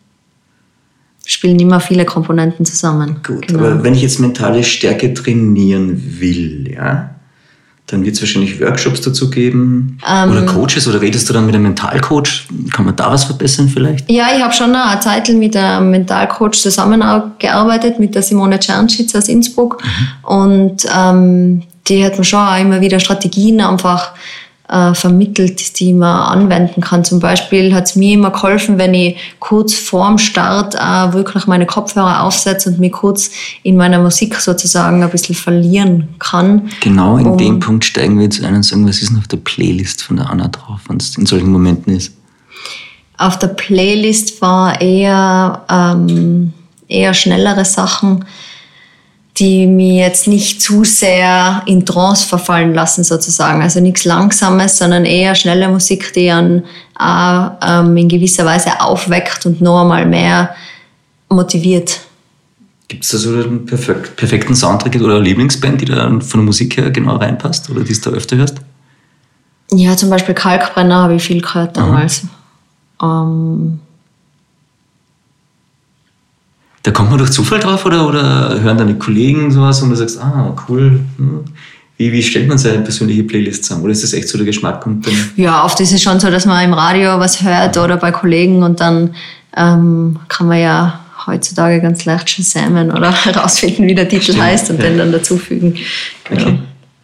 [1.29, 3.21] spielen immer viele Komponenten zusammen.
[3.25, 3.61] Gut, genau.
[3.61, 7.11] aber wenn ich jetzt mentale Stärke trainieren will, ja,
[7.87, 11.55] dann wird es wahrscheinlich Workshops dazu geben ähm, oder Coaches oder redest du dann mit
[11.55, 12.47] einem Mentalcoach?
[12.73, 14.11] Kann man da was verbessern vielleicht?
[14.11, 19.29] Ja, ich habe schon eine Zeit mit einem Mentalcoach zusammengearbeitet, mit der Simone Czernschitz aus
[19.29, 19.83] Innsbruck.
[19.83, 20.29] Mhm.
[20.29, 24.13] Und ähm, die hat mir schon auch immer wieder Strategien einfach
[24.69, 27.05] äh, vermittelt, die man anwenden kann.
[27.05, 31.67] Zum Beispiel hat es mir immer geholfen, wenn ich kurz vorm Start äh, wirklich meine
[31.67, 33.31] Kopfhörer aufsetze und mich kurz
[33.63, 36.71] in meiner Musik sozusagen ein bisschen verlieren kann.
[36.81, 39.29] Genau in um, dem Punkt steigen wir jetzt ein und sagen, was ist denn auf
[39.29, 42.13] der Playlist von der Anna drauf, wenn es in solchen Momenten ist?
[43.17, 46.53] Auf der Playlist war eher, ähm,
[46.89, 48.25] eher schnellere Sachen
[49.39, 53.63] die mir jetzt nicht zu sehr in Trance verfallen lassen sozusagen.
[53.63, 56.65] Also nichts Langsames, sondern eher schnelle Musik, die einen
[56.99, 60.55] auch, ähm, in gewisser Weise aufweckt und noch einmal mehr
[61.29, 62.01] motiviert.
[62.89, 66.79] Gibt es da so einen perfekten Soundtrack oder eine Lieblingsband, die da von der Musik
[66.79, 68.57] her genau reinpasst oder die du da öfter hörst?
[69.71, 72.23] Ja, zum Beispiel Kalkbrenner habe ich viel gehört damals.
[73.03, 73.81] Ähm,
[76.89, 80.19] Da kommt man durch Zufall drauf oder, oder hören deine Kollegen sowas und du sagst,
[80.23, 81.01] ah, cool.
[81.19, 81.41] Hm.
[81.99, 83.85] Wie, wie stellt man seine persönliche Playlist zusammen?
[83.85, 84.87] Oder ist das echt so der Geschmack?
[84.87, 87.99] Und dann Ja, oft ist es schon so, dass man im Radio was hört oder
[87.99, 89.15] bei Kollegen und dann
[89.55, 94.71] ähm, kann man ja heutzutage ganz leicht shazamen oder herausfinden, wie der Titel Stimmt, heißt
[94.71, 94.85] und ja.
[94.85, 95.75] den dann dazufügen.
[96.25, 96.41] Genau.
[96.41, 96.59] Okay.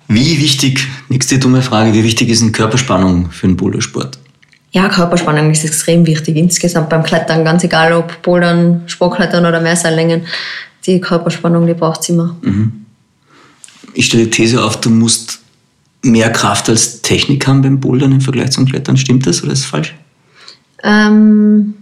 [0.08, 4.18] Wie wichtig, nächste dumme Frage, wie wichtig ist eine Körperspannung für einen Bouldersport?
[4.74, 10.22] Ja, Körperspannung ist extrem wichtig insgesamt beim Klettern, ganz egal ob Bouldern, Sportklettern oder Mehrseillängen.
[10.84, 12.34] Die Körperspannung, die braucht es immer.
[13.92, 15.38] Ich stelle die These auf, du musst
[16.02, 18.96] mehr Kraft als Technik haben beim Bouldern im Vergleich zum Klettern.
[18.96, 19.94] Stimmt das oder ist das falsch?
[20.82, 21.74] Ähm,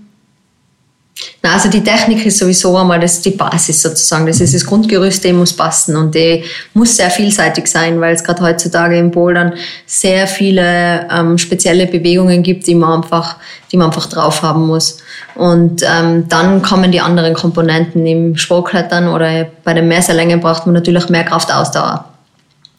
[1.43, 4.27] na, also die Technik ist sowieso einmal das ist die Basis sozusagen.
[4.27, 8.23] Das ist das Grundgerüst, die muss passen und die muss sehr vielseitig sein, weil es
[8.23, 9.55] gerade heutzutage im Bouldern
[9.85, 13.37] sehr viele ähm, spezielle Bewegungen gibt, die man einfach,
[13.73, 14.99] die man einfach drauf haben muss.
[15.35, 20.75] Und ähm, dann kommen die anderen Komponenten im Sportklettern oder bei den Messerlängen braucht man
[20.75, 22.05] natürlich mehr Kraftausdauer.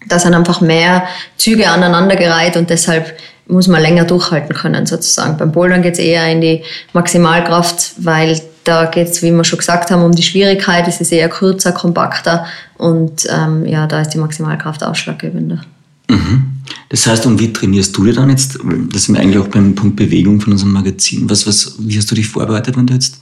[0.08, 1.04] Da sind einfach mehr
[1.38, 5.38] Züge aneinandergereiht und deshalb muss man länger durchhalten können sozusagen.
[5.38, 9.60] Beim Bouldern geht es eher in die Maximalkraft, weil da geht es, wie wir schon
[9.60, 10.88] gesagt haben, um die Schwierigkeit.
[10.88, 12.46] Es ist eher kürzer, kompakter
[12.78, 15.62] und ähm, ja, da ist die Maximalkraft ausschlaggebender.
[16.90, 18.60] Das heißt, und wie trainierst du dir dann jetzt?
[18.92, 21.28] Das sind wir eigentlich auch beim Punkt Bewegung von unserem Magazin.
[21.28, 23.20] Was, was, wie hast du dich vorbereitet, wenn du jetzt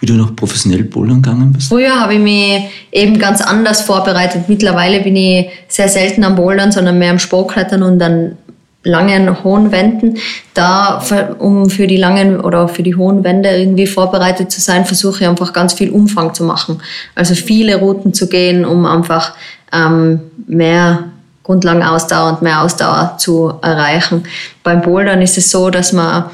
[0.00, 1.68] wieder noch professionell bouldern gegangen bist?
[1.68, 4.48] Früher habe ich mich eben ganz anders vorbereitet.
[4.48, 8.38] Mittlerweile bin ich sehr selten am Bouldern, sondern mehr am Sportklettern und an
[8.86, 10.18] langen, hohen Wänden.
[10.54, 11.02] Da,
[11.38, 15.28] um für die langen oder für die hohen Wände irgendwie vorbereitet zu sein, versuche ich
[15.28, 16.80] einfach ganz viel Umfang zu machen.
[17.14, 19.34] Also viele Routen zu gehen, um einfach
[19.72, 21.04] ähm, mehr
[21.42, 24.24] Grundlagenausdauer und mehr Ausdauer zu erreichen.
[24.62, 26.24] Beim Bouldern ist es so, dass man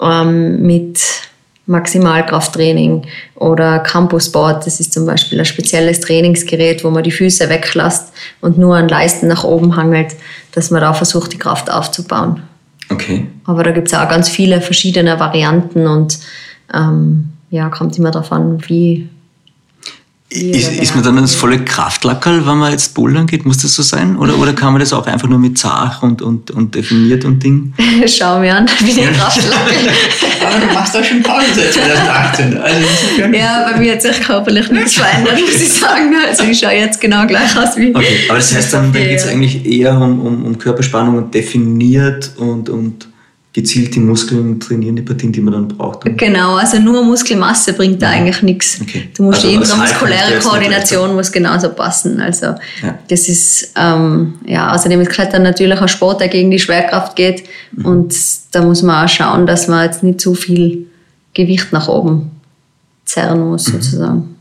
[0.00, 1.00] ähm, mit
[1.66, 8.12] Maximalkrafttraining oder Campusboard, das ist zum Beispiel ein spezielles Trainingsgerät, wo man die Füße weglässt
[8.40, 10.14] und nur an Leisten nach oben hangelt,
[10.52, 12.42] dass man da versucht, die Kraft aufzubauen.
[12.90, 13.26] Okay.
[13.44, 16.18] Aber da gibt es auch ganz viele verschiedene Varianten und
[16.72, 19.08] ähm, ja, kommt immer an, wie.
[20.32, 23.44] Ist, ist man dann das volle Kraftlackerl, wenn man jetzt bouldern geht?
[23.44, 24.16] Muss das so sein?
[24.16, 27.42] Oder, oder kann man das auch einfach nur mit Zach und, und, und definiert und
[27.42, 27.74] Ding?
[28.06, 29.40] Schau mir an, wie die Kraft
[30.40, 32.56] Aber du machst doch schon Pause seit 2018.
[32.56, 32.86] Also
[33.34, 36.14] Ja, bei mir hat sich körperlich nichts verändert, muss ich sagen.
[36.26, 37.94] Also ich schaue jetzt genau gleich aus wie.
[37.94, 41.34] Okay, aber das heißt dann, dann geht es eigentlich eher um, um, um Körperspannung und
[41.34, 43.11] definiert und, und
[43.52, 46.06] gezielt die Muskeln trainieren, die Partien, die man dann braucht.
[46.06, 48.80] Um Genau, also nur Muskelmasse bringt da eigentlich nichts.
[48.80, 49.10] Okay.
[49.14, 52.18] Du musst Also Halbkreis jetzt Koordination muss genauso passen.
[52.20, 52.46] Also
[52.82, 52.98] Ja.
[53.08, 57.44] das ist ähm, ja außerdem ist Klettern natürlich ein Sport, der gegen die Schwerkraft geht
[57.72, 57.84] Mhm.
[57.84, 58.14] und
[58.52, 60.86] da muss man auch schauen, dass man jetzt nicht zu viel
[61.34, 62.30] Gewicht nach oben
[63.04, 63.72] zerren muss Mhm.
[63.72, 64.34] sozusagen.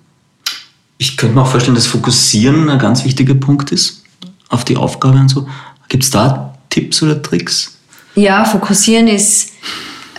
[0.97, 4.03] Ich könnte mir auch vorstellen, dass Fokussieren ein ganz wichtiger Punkt ist
[4.49, 5.47] auf die Aufgabe und so.
[5.89, 7.77] Gibt es da Tipps oder Tricks?
[8.15, 9.51] Ja, fokussieren ist,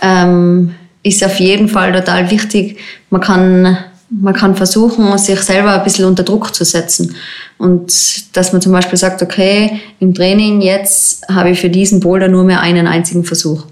[0.01, 2.77] ähm, ist auf jeden Fall total wichtig.
[3.09, 3.77] Man kann,
[4.09, 7.15] man kann versuchen, sich selber ein bisschen unter Druck zu setzen.
[7.57, 12.27] Und dass man zum Beispiel sagt, okay, im Training jetzt habe ich für diesen Boulder
[12.27, 13.65] nur mehr einen einzigen Versuch.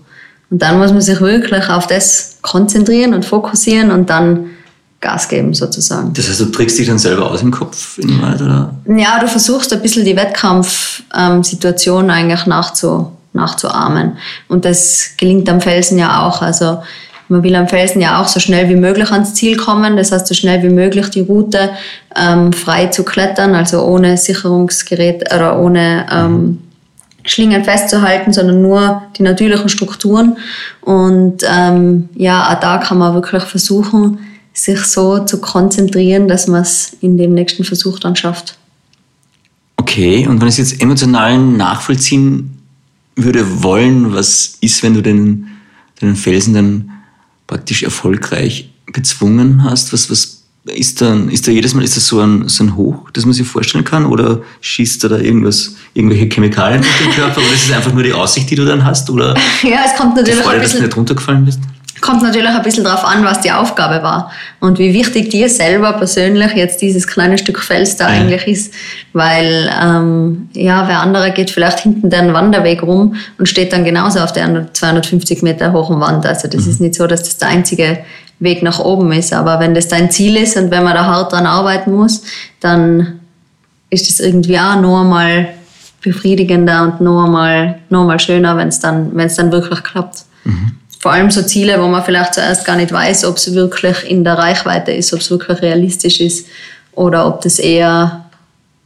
[0.50, 4.52] Und dann muss man sich wirklich auf das konzentrieren und fokussieren und dann
[5.02, 6.14] Gas geben sozusagen.
[6.14, 8.76] Das heißt, du trickst dich dann selber aus im Kopf in Wahrheit, oder?
[8.88, 14.18] Ja, du versuchst ein bisschen die Wettkampfsituation eigentlich nachzu, nachzuahmen.
[14.48, 16.42] Und das gelingt am Felsen ja auch.
[16.42, 16.80] Also
[17.32, 19.98] man will am Felsen ja auch so schnell wie möglich ans Ziel kommen.
[19.98, 21.72] Das heißt, so schnell wie möglich die Route
[22.16, 26.60] ähm, frei zu klettern, also ohne Sicherungsgerät oder ohne ähm,
[27.24, 30.38] Schlingen festzuhalten, sondern nur die natürlichen Strukturen.
[30.82, 34.20] Und ähm, ja, auch da kann man wirklich versuchen,
[34.54, 38.58] sich so zu konzentrieren, dass man es in dem nächsten Versuch dann schafft.
[39.78, 42.61] Okay, und wenn ich es jetzt emotional nachvollziehen
[43.24, 45.48] würde wollen, was ist, wenn du den,
[46.02, 46.92] den Felsen dann
[47.48, 49.94] praktisch erfolgreich bezwungen hast?
[49.94, 53.10] Was, was ist dann, ist da jedes Mal, ist das so ein, so ein Hoch,
[53.12, 54.06] das man sich vorstellen kann?
[54.06, 57.42] Oder schießt da da irgendwas, irgendwelche Chemikalien durch den Körper?
[57.42, 59.10] Oder ist es einfach nur die Aussicht, die du dann hast?
[59.10, 61.60] Oder Ja, es kommt die natürlich, ein Freude, dass du bisschen, nicht runtergefallen bist?
[62.02, 65.94] Kommt natürlich ein bisschen darauf an, was die Aufgabe war und wie wichtig dir selber
[65.94, 68.20] persönlich jetzt dieses kleine Stück Fels da Ja.
[68.22, 68.74] eigentlich ist.
[69.14, 74.20] Weil, ähm, ja, wer andere geht vielleicht hinten den Wanderweg rum und steht dann genauso
[74.20, 76.26] auf der 250 Meter hohen Wand.
[76.26, 78.00] Also das ist nicht so, dass das der einzige
[78.40, 79.32] Weg nach oben ist.
[79.34, 82.24] Aber wenn das dein Ziel ist und wenn man da hart dran arbeiten muss,
[82.60, 83.20] dann
[83.92, 85.50] ist es irgendwie auch noch einmal
[86.02, 90.24] befriedigender und noch einmal, noch einmal schöner, wenn es dann, wenn es dann wirklich klappt.
[91.02, 94.24] Vor allem so Ziele, wo man vielleicht zuerst gar nicht weiß, ob es wirklich in
[94.24, 96.48] der Reichweite ist, ob es wirklich realistisch ist
[96.92, 98.26] oder ob das eher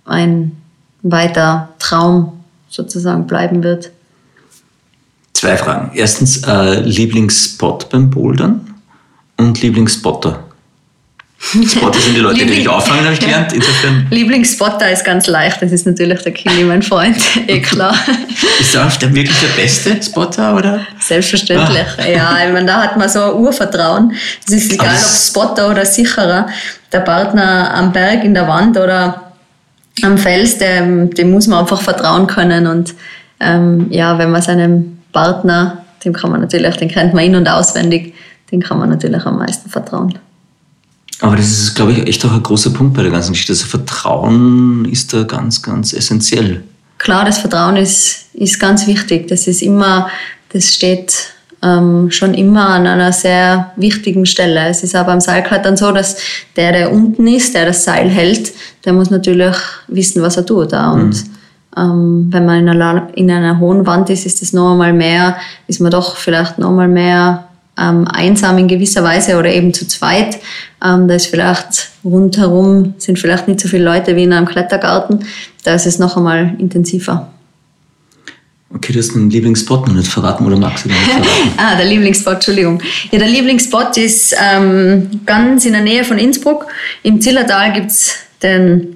[0.05, 0.55] ein
[1.01, 3.91] weiter Traum sozusagen bleiben wird.
[5.33, 5.91] Zwei Fragen.
[5.93, 8.75] Erstens, äh, Lieblingsspot beim Bouldern
[9.35, 10.44] und Lieblingsspotter.
[11.67, 13.53] Spotter sind die Leute, die dich auffangen, habe ich gelernt.
[13.53, 14.07] Insofern.
[14.09, 17.95] Lieblingsspotter ist ganz leicht, das ist natürlich der Kili, mein Freund, eh klar.
[18.59, 20.81] Ist er der wirklich der beste Spotter, oder?
[20.99, 22.07] Selbstverständlich, ah.
[22.07, 22.37] ja.
[22.45, 24.13] Ich meine, da hat man so ein Urvertrauen.
[24.47, 26.47] Es ist egal, ob Spotter oder Sicherer.
[26.91, 29.31] Der Partner am Berg, in der Wand oder
[30.01, 32.67] am Fels, dem, dem muss man einfach vertrauen können.
[32.67, 32.95] Und
[33.39, 37.47] ähm, ja, wenn man seinem Partner, dem kann man natürlich, den kennt man in- und
[37.47, 38.13] auswendig,
[38.51, 40.17] den kann man natürlich am meisten vertrauen.
[41.21, 43.53] Aber das ist, glaube ich, echt auch ein großer Punkt bei der ganzen Geschichte.
[43.53, 46.63] Also Vertrauen ist da ganz, ganz essentiell.
[46.97, 49.27] Klar, das Vertrauen ist, ist ganz wichtig.
[49.27, 50.09] Das ist immer,
[50.49, 54.67] das steht ähm, schon immer an einer sehr wichtigen Stelle.
[54.67, 56.17] Es ist aber beim Seilklettern so, dass
[56.55, 58.51] der, der unten ist, der das Seil hält,
[58.83, 59.55] der muss natürlich
[59.87, 60.73] wissen, was er tut.
[60.73, 60.93] Auch.
[60.93, 61.31] Und mhm.
[61.77, 65.37] ähm, wenn man in einer, in einer hohen Wand ist, ist das noch einmal mehr,
[65.67, 67.47] ist man doch vielleicht noch einmal mehr
[67.77, 70.39] ähm, einsam in gewisser Weise oder eben zu zweit.
[70.83, 75.25] Ähm, da ist vielleicht rundherum sind vielleicht nicht so viele Leute wie in einem Klettergarten.
[75.63, 77.31] Da ist es noch einmal intensiver.
[78.73, 81.53] Okay, du hast einen Lieblingsspot noch nicht verraten oder magst du den nicht verraten?
[81.57, 82.81] ah, der Lieblingsspot, Entschuldigung.
[83.11, 86.65] Ja, der Lieblingsspot ist ähm, ganz in der Nähe von Innsbruck.
[87.03, 88.94] Im Zillertal gibt es den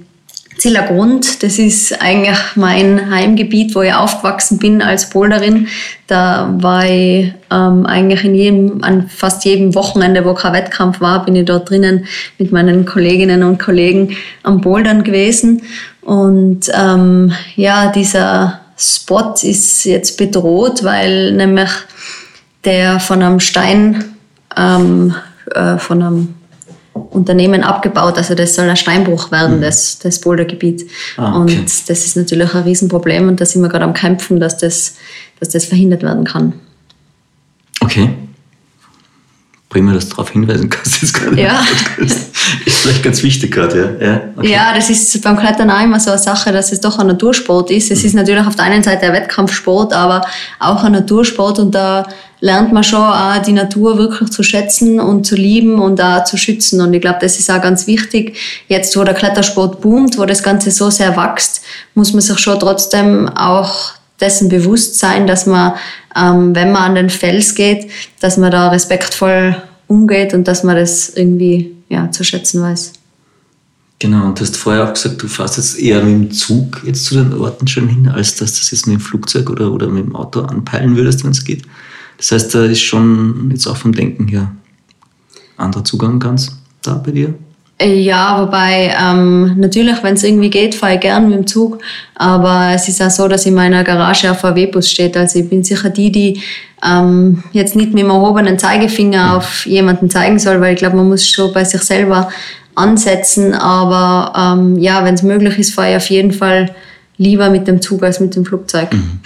[0.60, 5.70] Zillergrund, das ist eigentlich mein Heimgebiet, wo ich aufgewachsen bin als Boulderin.
[6.06, 11.24] Da war ich ähm, eigentlich in jedem, an fast jedem Wochenende, wo kein Wettkampf war,
[11.24, 12.06] bin ich dort drinnen
[12.38, 15.62] mit meinen Kolleginnen und Kollegen am Bouldern gewesen.
[16.02, 21.70] Und ähm, ja, dieser Spot ist jetzt bedroht, weil nämlich
[22.66, 24.04] der von einem Stein,
[24.58, 25.16] ähm,
[25.56, 26.39] äh, von einem
[27.12, 28.18] Unternehmen abgebaut.
[28.18, 29.62] Also das soll ein Steinbruch werden, mhm.
[29.62, 30.90] das, das Bouldergebiet.
[31.18, 31.58] Ah, okay.
[31.58, 34.96] Und das ist natürlich ein Riesenproblem und da sind wir gerade am Kämpfen, dass das,
[35.40, 36.54] dass das verhindert werden kann.
[37.82, 38.10] Okay.
[39.70, 41.14] Prima, dass du darauf hinweisen kannst.
[41.14, 41.64] Gerade ja.
[42.00, 42.36] ist
[42.66, 43.98] vielleicht ganz wichtig gerade.
[44.02, 44.08] Ja.
[44.08, 44.52] Ja, okay.
[44.52, 47.70] ja, das ist beim Klettern auch immer so eine Sache, dass es doch ein Natursport
[47.70, 47.92] ist.
[47.92, 48.06] Es mhm.
[48.06, 50.26] ist natürlich auf der einen Seite ein Wettkampfsport, aber
[50.60, 52.08] auch ein Natursport und da
[52.42, 56.38] lernt man schon auch die Natur wirklich zu schätzen und zu lieben und auch zu
[56.38, 56.82] schützen.
[56.82, 58.38] Und ich glaube, das ist auch ganz wichtig.
[58.68, 61.62] Jetzt, wo der Klettersport boomt, wo das Ganze so sehr wächst,
[61.96, 65.74] muss man sich schon trotzdem auch dessen bewusst sein, dass man,
[66.16, 69.56] ähm, wenn man an den Fels geht, dass man da respektvoll
[69.88, 72.94] umgeht und dass man das irgendwie ja, zu schätzen weiß.
[74.02, 77.04] Genau, und du hast vorher auch gesagt, du fährst jetzt eher mit dem Zug jetzt
[77.04, 79.88] zu den Orten schon hin, als dass du das jetzt mit dem Flugzeug oder, oder
[79.88, 81.64] mit dem Auto anpeilen würdest, wenn es geht.
[82.20, 84.52] Das heißt, da ist schon jetzt auch vom Denken her
[85.60, 86.52] anderer Zugang ganz
[86.82, 87.34] da bei dir?
[87.82, 91.80] Ja, wobei ähm, natürlich, wenn es irgendwie geht, fahre ich gern mit dem Zug.
[92.16, 95.16] Aber es ist auch so, dass in meiner Garage ein VW-Bus steht.
[95.16, 96.42] Also ich bin sicher die, die
[96.86, 99.32] ähm, jetzt nicht mit dem erhobenen Zeigefinger mhm.
[99.32, 102.30] auf jemanden zeigen soll, weil ich glaube, man muss schon bei sich selber
[102.76, 103.54] ansetzen.
[103.54, 106.76] Aber ähm, ja, wenn es möglich ist, fahre ich auf jeden Fall
[107.16, 108.92] lieber mit dem Zug als mit dem Flugzeug.
[108.92, 109.20] Mhm.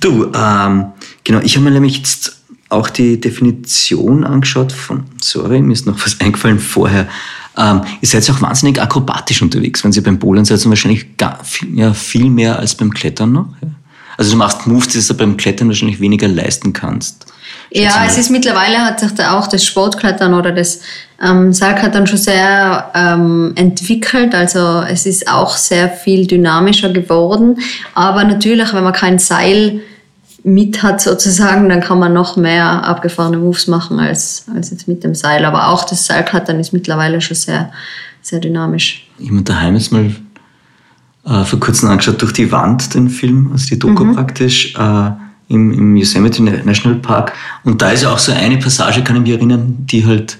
[0.00, 0.86] Du, ähm,
[1.22, 2.39] genau, ich habe mir nämlich jetzt
[2.70, 7.08] auch die Definition angeschaut von, sorry, mir ist noch was eingefallen vorher.
[7.56, 11.44] Ähm, ihr seid auch wahnsinnig akrobatisch unterwegs, wenn ihr beim Bowlen seid, und wahrscheinlich gar,
[11.44, 13.48] viel, ja, viel mehr als beim Klettern noch.
[13.60, 13.68] Ja.
[14.16, 17.26] Also du machst Moves, die du beim Klettern wahrscheinlich weniger leisten kannst.
[17.70, 20.80] Ja, es ist mittlerweile hat sich da auch das Sportklettern oder das
[21.22, 24.34] ähm, Seilklettern schon sehr ähm, entwickelt.
[24.34, 27.60] Also es ist auch sehr viel dynamischer geworden.
[27.94, 29.80] Aber natürlich, wenn man kein Seil
[30.42, 35.04] mit hat sozusagen, dann kann man noch mehr abgefahrene Moves machen als, als jetzt mit
[35.04, 35.44] dem Seil.
[35.44, 37.72] Aber auch das Seilklettern ist mittlerweile schon sehr,
[38.22, 39.08] sehr dynamisch.
[39.18, 40.14] Ich habe daheim jetzt mal
[41.26, 44.14] äh, vor kurzem angeschaut, durch die Wand den Film, also die Doku mhm.
[44.14, 45.10] praktisch, äh,
[45.48, 47.32] im, im Yosemite National Park.
[47.64, 50.38] Und da ist ja auch so eine Passage, kann ich mich erinnern, die halt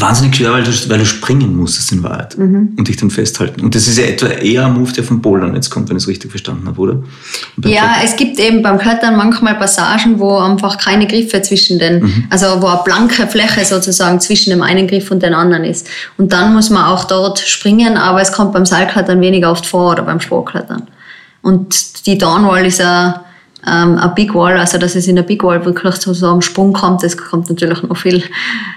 [0.00, 2.74] wahnsinnig schwer, weil du, weil du springen musstest in Wahrheit mhm.
[2.76, 3.60] und dich dann festhalten.
[3.62, 6.04] Und das ist ja etwa eher ein Move, der vom Bouldern jetzt kommt, wenn ich
[6.04, 7.02] es richtig verstanden habe, oder?
[7.64, 8.04] Ja, Klettern.
[8.04, 12.24] es gibt eben beim Klettern manchmal Passagen, wo einfach keine Griffe zwischen den, mhm.
[12.30, 15.88] also wo eine blanke Fläche sozusagen zwischen dem einen Griff und dem anderen ist.
[16.16, 19.92] Und dann muss man auch dort springen, aber es kommt beim Seilklettern weniger oft vor
[19.92, 20.88] oder beim Sportklettern.
[21.42, 23.24] Und die Downwall ist ja
[23.66, 26.42] ähm, eine Big Wall, also dass es in der Big Wall wirklich zu so einem
[26.42, 28.22] Sprung kommt, das kommt natürlich noch viel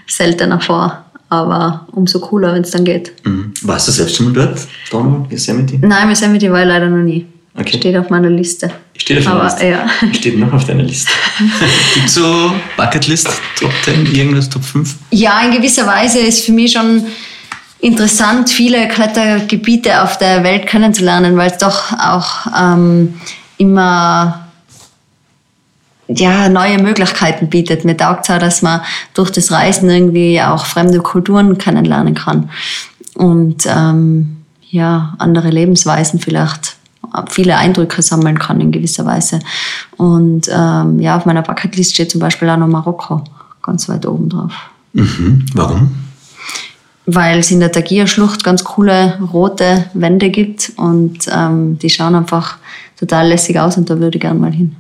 [0.08, 1.06] seltener vor.
[1.34, 3.12] Aber umso cooler, wenn es dann geht.
[3.26, 3.54] Mhm.
[3.64, 5.78] Warst du selbst schon mal dort, Donald, Yosemite?
[5.82, 7.26] Nein, Yosemite war ich leider noch nie.
[7.58, 7.78] Okay.
[7.78, 8.72] Steht auf meiner Liste.
[8.98, 9.68] Steht auf Aber, Liste.
[9.68, 9.88] ja.
[10.14, 11.12] Steht noch auf deiner Liste.
[11.94, 13.30] Gibt es so Bucketlist,
[13.60, 14.96] Top 10, irgendwas, Top 5?
[15.12, 17.04] Ja, in gewisser Weise ist für mich schon
[17.80, 23.14] interessant, viele Klettergebiete auf der Welt kennenzulernen, weil es doch auch ähm,
[23.58, 24.43] immer
[26.08, 27.86] ja, neue Möglichkeiten bietet.
[27.86, 28.82] Mir taugt es auch, dass man
[29.14, 32.50] durch das Reisen irgendwie auch fremde Kulturen kennenlernen kann
[33.16, 34.38] und ähm,
[34.70, 36.78] ja, andere Lebensweisen vielleicht
[37.30, 39.40] viele Eindrücke sammeln kann in gewisser Weise.
[39.98, 43.24] Und ähm, ja, auf meiner Bucketlist steht zum Beispiel auch noch Marokko
[43.62, 44.54] ganz weit oben drauf.
[44.94, 45.46] Mhm.
[45.54, 45.92] Warum?
[47.06, 52.58] Weil es in der Tagia-Schlucht ganz coole rote Wände gibt und ähm, die schauen einfach
[52.98, 54.76] total lässig aus und da würde ich gern mal hin.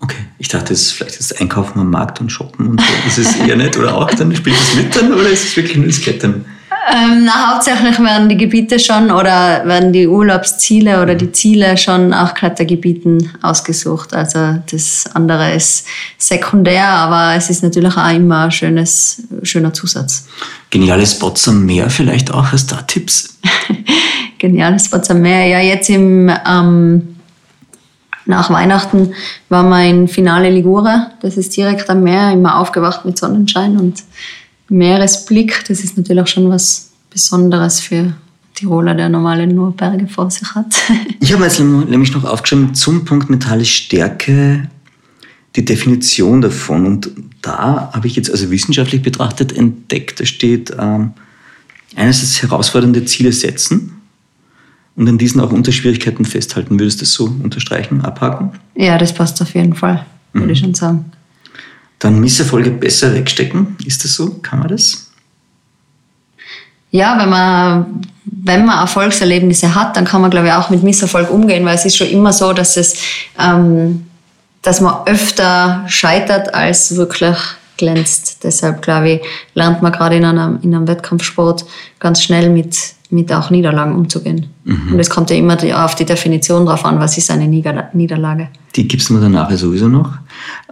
[0.00, 2.86] Okay, ich dachte, es ist vielleicht das Einkaufen am Markt und Shoppen und so.
[3.06, 3.76] Ist es eher nicht?
[3.76, 4.34] Oder auch dann?
[4.34, 5.12] Spielt es mit dann?
[5.12, 6.44] Oder ist es wirklich nur das Klettern?
[6.90, 12.08] Ähm, na, hauptsächlich werden die Gebiete schon oder werden die Urlaubsziele oder die Ziele schon
[12.10, 14.14] nach Klettergebieten ausgesucht.
[14.14, 15.86] Also das andere ist
[16.16, 20.28] sekundär, aber es ist natürlich auch immer ein schönes, schöner Zusatz.
[20.70, 22.52] Geniale Spots am Meer vielleicht auch.
[22.52, 23.38] Hast du da Tipps?
[24.38, 25.46] Geniales Spots am Meer.
[25.46, 27.17] Ja, jetzt im, ähm,
[28.28, 29.14] nach Weihnachten
[29.48, 31.10] waren wir in Finale Ligure.
[31.22, 34.04] Das ist direkt am Meer, immer aufgewacht mit Sonnenschein und
[34.68, 35.64] Meeresblick.
[35.66, 38.12] Das ist natürlich auch schon was Besonderes für
[38.54, 40.66] Tiroler, der normale nur Berge vor sich hat.
[41.20, 44.68] Ich habe jetzt nämlich noch aufgeschrieben zum Punkt mentale Stärke
[45.56, 46.86] die Definition davon.
[46.86, 47.10] Und
[47.42, 51.12] da habe ich jetzt also wissenschaftlich betrachtet entdeckt, da steht ähm,
[51.96, 53.97] einerseits herausfordernde Ziele setzen
[54.98, 56.78] und an diesen auch unter Schwierigkeiten festhalten.
[56.78, 58.50] Würdest du das so unterstreichen, abhaken?
[58.74, 60.52] Ja, das passt auf jeden Fall, würde Mhm.
[60.52, 61.12] ich schon sagen.
[62.00, 63.76] Dann Misserfolge besser wegstecken.
[63.86, 64.30] Ist das so?
[64.42, 65.10] Kann man das?
[66.90, 71.30] Ja, wenn man, wenn man Erfolgserlebnisse hat, dann kann man, glaube ich, auch mit Misserfolg
[71.30, 72.94] umgehen, weil es ist schon immer so, dass es,
[73.38, 74.06] ähm,
[74.62, 77.36] dass man öfter scheitert als wirklich
[77.76, 78.38] glänzt.
[78.42, 79.20] Deshalb, glaube ich,
[79.54, 81.64] lernt man gerade in einem, in einem Wettkampfsport
[82.00, 82.76] ganz schnell mit,
[83.10, 84.46] mit auch Niederlagen umzugehen.
[84.64, 87.88] Und es kommt ja immer die- auf die Definition drauf an, was ist eine Nieder
[87.94, 88.48] Niederlage.
[88.76, 90.12] Die gibst du mir danach sowieso noch.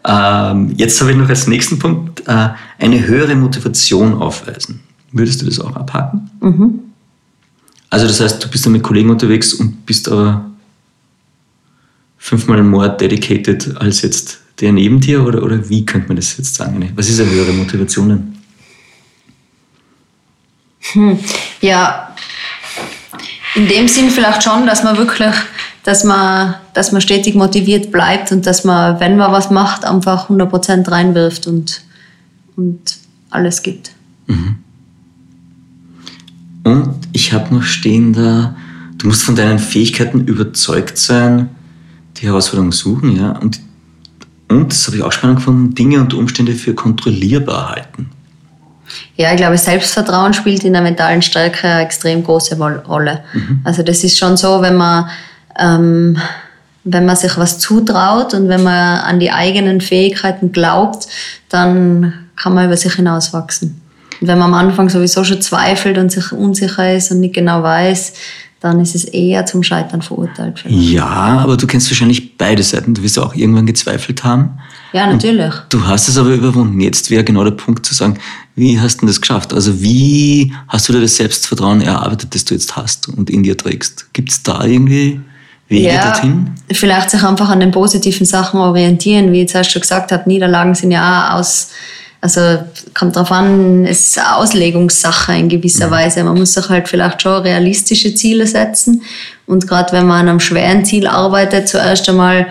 [0.04, 4.80] Ähm, jetzt habe ich noch als nächsten Punkt äh, eine höhere Motivation aufweisen.
[5.12, 6.30] Würdest du das auch abhaken?
[7.88, 10.44] Also das heißt, du bist dann mit Kollegen unterwegs und bist aber
[12.18, 16.54] fünfmal more dedicated als jetzt der neben dir oder, oder wie könnte man das jetzt
[16.54, 16.92] sagen?
[16.96, 18.36] Was ist eine höhere Motivation denn?
[21.60, 22.14] Ja,
[23.54, 25.34] in dem Sinn vielleicht schon, dass man wirklich,
[25.82, 30.28] dass man, dass man stetig motiviert bleibt und dass man, wenn man was macht, einfach
[30.28, 31.82] 100% reinwirft und,
[32.56, 32.98] und
[33.30, 33.92] alles gibt.
[36.64, 38.56] Und ich habe noch stehen da,
[38.98, 41.48] du musst von deinen Fähigkeiten überzeugt sein,
[42.16, 43.38] die Herausforderung suchen, ja.
[43.38, 43.60] Und,
[44.48, 48.10] und das habe ich auch spannend gefunden, Dinge und Umstände für kontrollierbar halten.
[49.16, 53.24] Ja, ich glaube, Selbstvertrauen spielt in der mentalen Stärke eine extrem große Rolle.
[53.64, 55.08] Also das ist schon so, wenn man,
[55.58, 56.18] ähm,
[56.84, 61.06] wenn man sich was zutraut und wenn man an die eigenen Fähigkeiten glaubt,
[61.48, 63.80] dann kann man über sich hinauswachsen.
[64.20, 67.62] Und wenn man am Anfang sowieso schon zweifelt und sich unsicher ist und nicht genau
[67.62, 68.12] weiß,
[68.60, 70.58] dann ist es eher zum Scheitern verurteilt.
[70.58, 70.90] vielleicht.
[70.90, 72.94] Ja, aber du kennst wahrscheinlich beide Seiten.
[72.94, 74.58] Du wirst auch irgendwann gezweifelt haben.
[74.92, 75.52] Ja, natürlich.
[75.68, 76.80] Du hast es aber überwunden.
[76.80, 78.18] Jetzt wäre genau der Punkt zu sagen,
[78.56, 79.52] wie hast du das geschafft?
[79.52, 83.56] Also wie hast du dir das Selbstvertrauen erarbeitet, das du jetzt hast und in dir
[83.56, 84.12] trägst?
[84.14, 85.20] Gibt es da irgendwie
[85.68, 86.50] Wege dorthin?
[86.72, 90.74] Vielleicht sich einfach an den positiven Sachen orientieren, wie ich jetzt schon gesagt habe, Niederlagen
[90.74, 91.68] sind ja auch aus,
[92.22, 92.40] also
[92.94, 96.24] kommt drauf an, es ist eine Auslegungssache in gewisser Weise.
[96.24, 99.02] Man muss sich halt vielleicht schon realistische Ziele setzen
[99.44, 102.46] und gerade wenn man an einem schweren Ziel arbeitet, zuerst einmal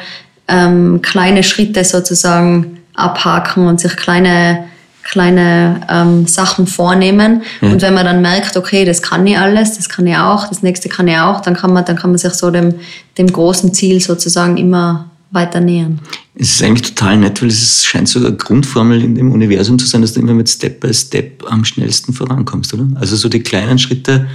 [0.47, 4.65] ähm, kleine Schritte sozusagen abhaken und sich kleine
[5.05, 9.87] kleine ähm, Sachen vornehmen und wenn man dann merkt, okay, das kann ich alles, das
[9.87, 12.33] kann ich auch, das nächste kann ich auch, dann kann man, dann kann man sich
[12.33, 12.73] so dem,
[13.17, 15.99] dem großen Ziel sozusagen immer weiter nähern.
[16.33, 19.85] Es ist eigentlich total nett, weil es scheint so eine Grundformel in dem Universum zu
[19.85, 22.87] sein, dass du immer mit Step by Step am schnellsten vorankommst, oder?
[22.95, 24.27] Also so die kleinen Schritte,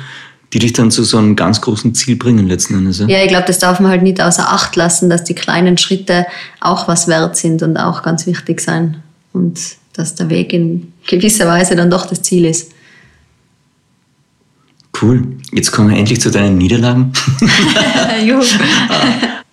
[0.52, 2.98] die dich dann zu so einem ganz großen Ziel bringen letzten Endes.
[2.98, 3.08] Ja?
[3.08, 6.26] Ja, ich glaube, das darf man halt nicht außer Acht lassen, dass die kleinen Schritte
[6.60, 9.02] auch was wert sind und auch ganz wichtig sein
[9.32, 9.58] und
[9.92, 12.72] dass der Weg in gewisser Weise dann doch das Ziel ist.
[15.00, 15.36] Cool.
[15.52, 17.12] Jetzt kommen wir endlich zu deinen Niederlagen.
[18.24, 18.42] Juhu.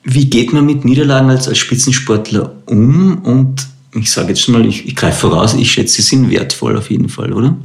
[0.04, 3.20] Wie geht man mit Niederlagen als, als Spitzensportler um?
[3.20, 6.78] Und ich sage jetzt schon mal, ich, ich greife voraus, ich schätze, sie sind wertvoll
[6.78, 7.56] auf jeden Fall, oder?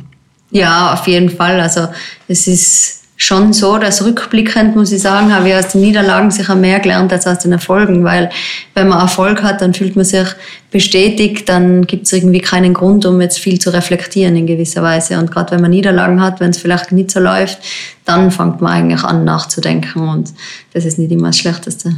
[0.50, 1.60] Ja, auf jeden Fall.
[1.60, 1.88] Also
[2.28, 6.56] es ist schon so, dass rückblickend, muss ich sagen, habe ich aus den Niederlagen sicher
[6.56, 8.30] mehr gelernt als aus den Erfolgen, weil
[8.74, 10.26] wenn man Erfolg hat, dann fühlt man sich
[10.72, 15.20] bestätigt, dann gibt es irgendwie keinen Grund, um jetzt viel zu reflektieren in gewisser Weise.
[15.20, 17.58] Und gerade wenn man Niederlagen hat, wenn es vielleicht nicht so läuft,
[18.04, 20.32] dann fängt man eigentlich an nachzudenken und
[20.72, 21.94] das ist nicht immer das Schlechteste.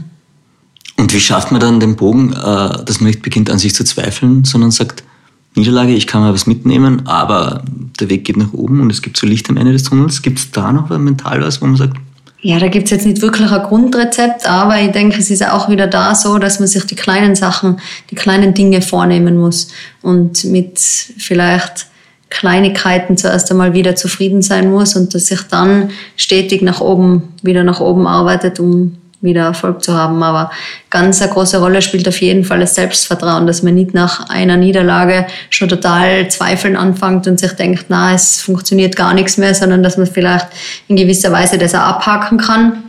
[0.98, 3.82] Und wie schafft man dann den Bogen, äh, dass man nicht beginnt an sich zu
[3.84, 5.02] zweifeln, sondern sagt,
[5.54, 7.62] Niederlage, ich kann mal was mitnehmen, aber
[8.00, 10.22] der Weg geht nach oben und es gibt so Licht am Ende des Tunnels.
[10.22, 11.96] Gibt es da noch mental was, wo man sagt,
[12.44, 15.70] ja, da gibt es jetzt nicht wirklich ein Grundrezept, aber ich denke, es ist auch
[15.70, 17.80] wieder da so, dass man sich die kleinen Sachen,
[18.10, 19.68] die kleinen Dinge vornehmen muss
[20.02, 21.86] und mit vielleicht
[22.28, 27.64] Kleinigkeiten zuerst einmal wieder zufrieden sein muss und dass sich dann stetig nach oben, wieder
[27.64, 30.22] nach oben arbeitet, um wieder Erfolg zu haben.
[30.22, 30.52] Aber
[30.90, 34.56] ganz eine große Rolle spielt auf jeden Fall das Selbstvertrauen, dass man nicht nach einer
[34.56, 39.82] Niederlage schon total zweifeln anfängt und sich denkt, na, es funktioniert gar nichts mehr, sondern
[39.82, 40.46] dass man vielleicht
[40.86, 42.84] in gewisser Weise das auch abhaken kann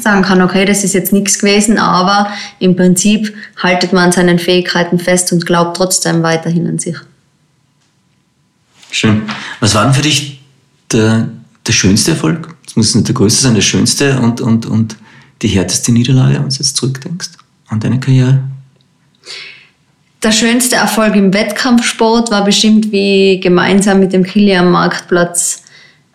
[0.00, 4.38] sagen kann, okay, das ist jetzt nichts gewesen, aber im Prinzip haltet man an seinen
[4.38, 6.96] Fähigkeiten fest und glaubt trotzdem weiterhin an sich.
[8.90, 9.22] Schön.
[9.60, 10.40] Was war denn für dich
[10.92, 11.28] der,
[11.66, 12.54] der schönste Erfolg?
[12.66, 14.96] Es muss nicht der größte sein, der schönste und, und, und
[15.42, 17.30] die härteste Niederlage, wenn du jetzt zurückdenkst
[17.68, 18.42] an deine Karriere?
[20.22, 25.64] Der schönste Erfolg im Wettkampfsport war bestimmt, wie gemeinsam mit dem Kili am Marktplatz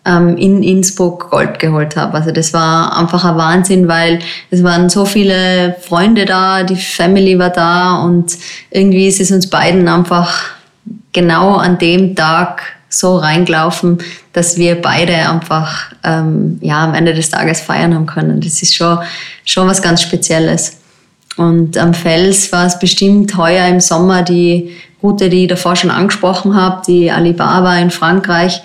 [0.06, 2.14] ähm, in Innsbruck Gold geholt habe.
[2.14, 4.20] Also das war einfach ein Wahnsinn, weil
[4.50, 8.38] es waren so viele Freunde da, die Family war da und
[8.70, 10.52] irgendwie ist es uns beiden einfach
[11.12, 13.98] genau an dem Tag so reingelaufen,
[14.32, 18.40] dass wir beide einfach ähm, ja, am Ende des Tages feiern haben können.
[18.40, 18.98] Das ist schon,
[19.44, 20.78] schon was ganz Spezielles.
[21.36, 25.90] Und am Fels war es bestimmt heuer im Sommer die Route, die ich davor schon
[25.90, 28.60] angesprochen habe, die Alibaba in Frankreich,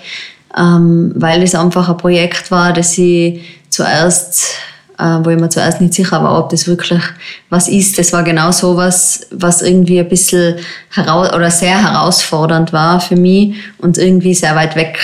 [0.56, 4.56] ähm, weil es einfach ein Projekt war, das ich zuerst
[4.98, 7.02] wo ich mir zuerst nicht sicher war, ob das wirklich
[7.50, 7.98] was ist.
[7.98, 10.56] Das war genau so was, was irgendwie ein bisschen
[10.90, 14.98] heraus oder sehr herausfordernd war für mich und irgendwie sehr weit weg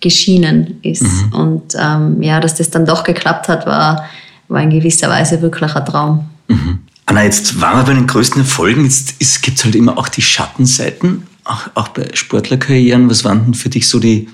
[0.00, 1.02] geschienen ist.
[1.02, 1.32] Mhm.
[1.32, 4.04] Und ähm, ja, dass das dann doch geklappt hat, war,
[4.48, 6.28] war in gewisser Weise wirklich ein Traum.
[6.48, 6.80] Mhm.
[7.06, 8.84] Anna, jetzt waren wir bei den größten Erfolgen.
[8.84, 13.10] Jetzt gibt es halt immer auch die Schattenseiten, auch, auch bei Sportlerkarrieren.
[13.10, 14.28] Was waren denn für dich so die,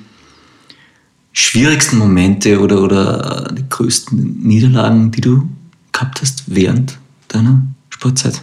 [1.36, 5.46] schwierigsten Momente oder, oder die größten Niederlagen, die du
[5.92, 8.40] gehabt hast während deiner Sportzeit?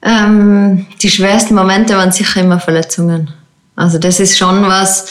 [0.00, 3.30] Ähm, die schwersten Momente waren sicher immer Verletzungen.
[3.74, 5.10] Also das ist schon was,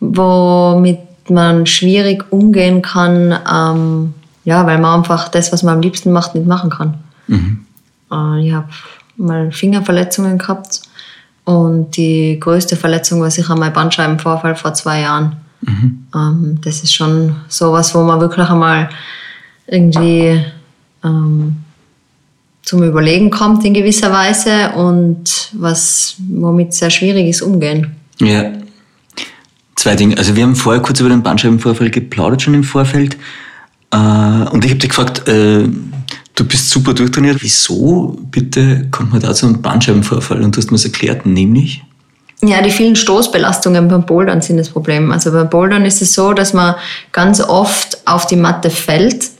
[0.00, 4.14] womit man schwierig umgehen kann, ähm,
[4.44, 6.94] ja, weil man einfach das, was man am liebsten macht, nicht machen kann.
[7.26, 7.66] Mhm.
[8.10, 8.68] Äh, ich habe
[9.18, 10.80] mal Fingerverletzungen gehabt
[11.44, 15.36] und die größte Verletzung war sicher mein Bandscheibenvorfall vor zwei Jahren.
[15.60, 16.06] Mhm.
[16.14, 18.88] Ähm, das ist schon sowas, wo man wirklich einmal
[19.66, 20.44] irgendwie
[21.04, 21.56] ähm,
[22.62, 27.94] zum Überlegen kommt in gewisser Weise und was womit sehr schwierig ist umgehen.
[28.20, 28.52] Ja.
[29.76, 30.18] Zwei Dinge.
[30.18, 33.16] Also wir haben vorher kurz über den Bandscheibenvorfall geplaudert schon im Vorfeld.
[33.92, 35.68] Äh, und ich habe dich gefragt, äh,
[36.34, 37.38] du bist super durchtrainiert.
[37.40, 40.42] Wieso bitte kommt man da zu einem Bandscheibenvorfall?
[40.42, 41.84] Und du hast mir es erklärt, nämlich?
[42.42, 45.10] Ja, die vielen Stoßbelastungen beim Bouldern sind das Problem.
[45.10, 46.74] Also beim Bouldern ist es so, dass man
[47.12, 49.30] ganz oft auf die Matte fällt.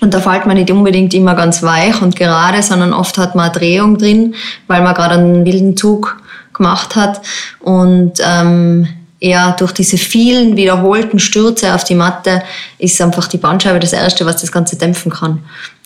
[0.00, 3.50] Und da fällt man nicht unbedingt immer ganz weich und gerade, sondern oft hat man
[3.50, 4.34] eine Drehung drin,
[4.66, 6.20] weil man gerade einen wilden Zug
[6.52, 7.20] gemacht hat.
[7.60, 8.88] Und ähm,
[9.20, 12.42] ja, durch diese vielen wiederholten Stürze auf die Matte
[12.78, 15.40] ist einfach die Bandscheibe das Erste, was das Ganze dämpfen kann.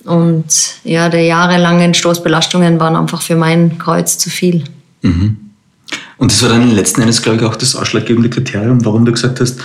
[0.05, 0.47] Und
[0.85, 4.65] ja, die jahrelangen Stoßbelastungen waren einfach für mein Kreuz zu viel.
[5.03, 5.48] Mhm.
[6.19, 9.41] Und das war dann letzten Endes, glaube ich, auch das ausschlaggebende Kriterium, warum du gesagt
[9.41, 9.61] hast,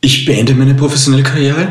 [0.00, 1.68] ich beende meine professionelle Karriere.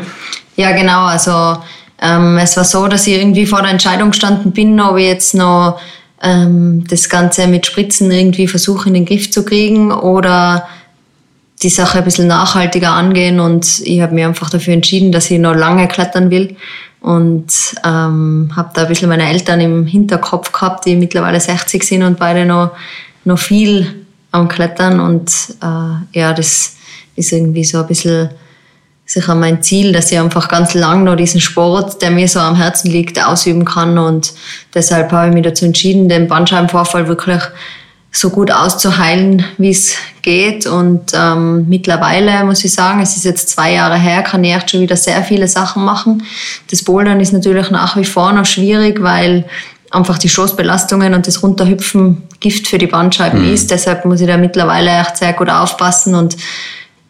[0.55, 1.05] Ja, genau.
[1.05, 1.57] Also
[2.01, 5.33] ähm, es war so, dass ich irgendwie vor der Entscheidung gestanden bin, ob ich jetzt
[5.33, 5.79] noch
[6.21, 10.67] ähm, das Ganze mit Spritzen irgendwie versuche in den Griff zu kriegen oder
[11.61, 13.39] die Sache ein bisschen nachhaltiger angehen.
[13.39, 16.55] Und ich habe mir einfach dafür entschieden, dass ich noch lange klettern will
[17.01, 17.51] und
[17.83, 22.19] ähm, habe da ein bisschen meine Eltern im Hinterkopf gehabt, die mittlerweile 60 sind und
[22.19, 22.71] beide noch
[23.23, 26.75] noch viel am Klettern und äh, ja, das
[27.15, 28.29] ist irgendwie so ein bisschen
[29.05, 32.55] sicher mein Ziel, dass ich einfach ganz lang noch diesen Sport, der mir so am
[32.55, 34.33] Herzen liegt, ausüben kann und
[34.73, 37.41] deshalb habe ich mich dazu entschieden, den Bandscheibenvorfall wirklich
[38.11, 40.67] so gut auszuheilen, wie es geht.
[40.67, 44.71] Und ähm, mittlerweile muss ich sagen, es ist jetzt zwei Jahre her, kann ich echt
[44.71, 46.23] schon wieder sehr viele Sachen machen.
[46.69, 49.45] Das Bouldern ist natürlich nach wie vor noch schwierig, weil
[49.91, 53.53] einfach die Stoßbelastungen und das Runterhüpfen Gift für die Bandscheiben mhm.
[53.53, 53.71] ist.
[53.71, 56.37] Deshalb muss ich da mittlerweile echt sehr gut aufpassen und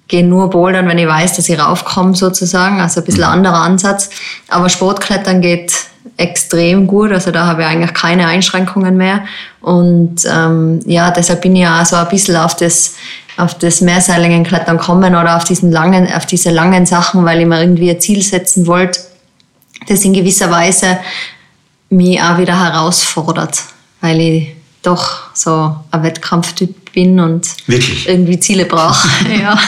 [0.08, 2.82] gehe nur bouldern, wenn ich weiß, dass ich raufkomme sozusagen.
[2.82, 3.30] Also ein bisschen Mhm.
[3.30, 4.10] anderer Ansatz.
[4.50, 5.74] Aber Sportklettern geht
[6.18, 7.12] extrem gut.
[7.12, 9.24] Also da habe ich eigentlich keine Einschränkungen mehr.
[9.62, 12.96] Und ähm, ja, deshalb bin ich ja auch so ein bisschen auf das
[13.38, 17.62] auf das Mehrseiligenklettern kommen oder auf diesen langen, auf diese langen Sachen, weil ich mir
[17.62, 19.00] irgendwie ein Ziel setzen wollte,
[19.88, 21.00] das in gewisser Weise
[21.92, 23.62] mich auch wieder herausfordert,
[24.00, 24.48] weil ich
[24.82, 28.08] doch so ein Wettkampftyp bin und Wirklich?
[28.08, 29.08] irgendwie Ziele brauche.
[29.42, 29.60] ja.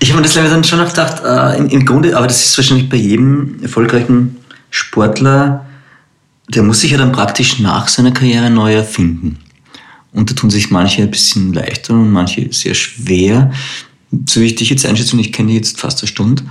[0.00, 2.44] Ich habe mir das leider dann schon auch gedacht, äh, im, im Grunde, aber das
[2.44, 4.36] ist wahrscheinlich bei jedem erfolgreichen
[4.70, 5.66] Sportler,
[6.48, 9.38] der muss sich ja dann praktisch nach seiner Karriere neu erfinden.
[10.12, 13.52] Und da tun sich manche ein bisschen leichter und manche sehr schwer.
[14.26, 16.44] So wie ich dich jetzt einschätze, und ich kenne dich jetzt fast eine Stunde,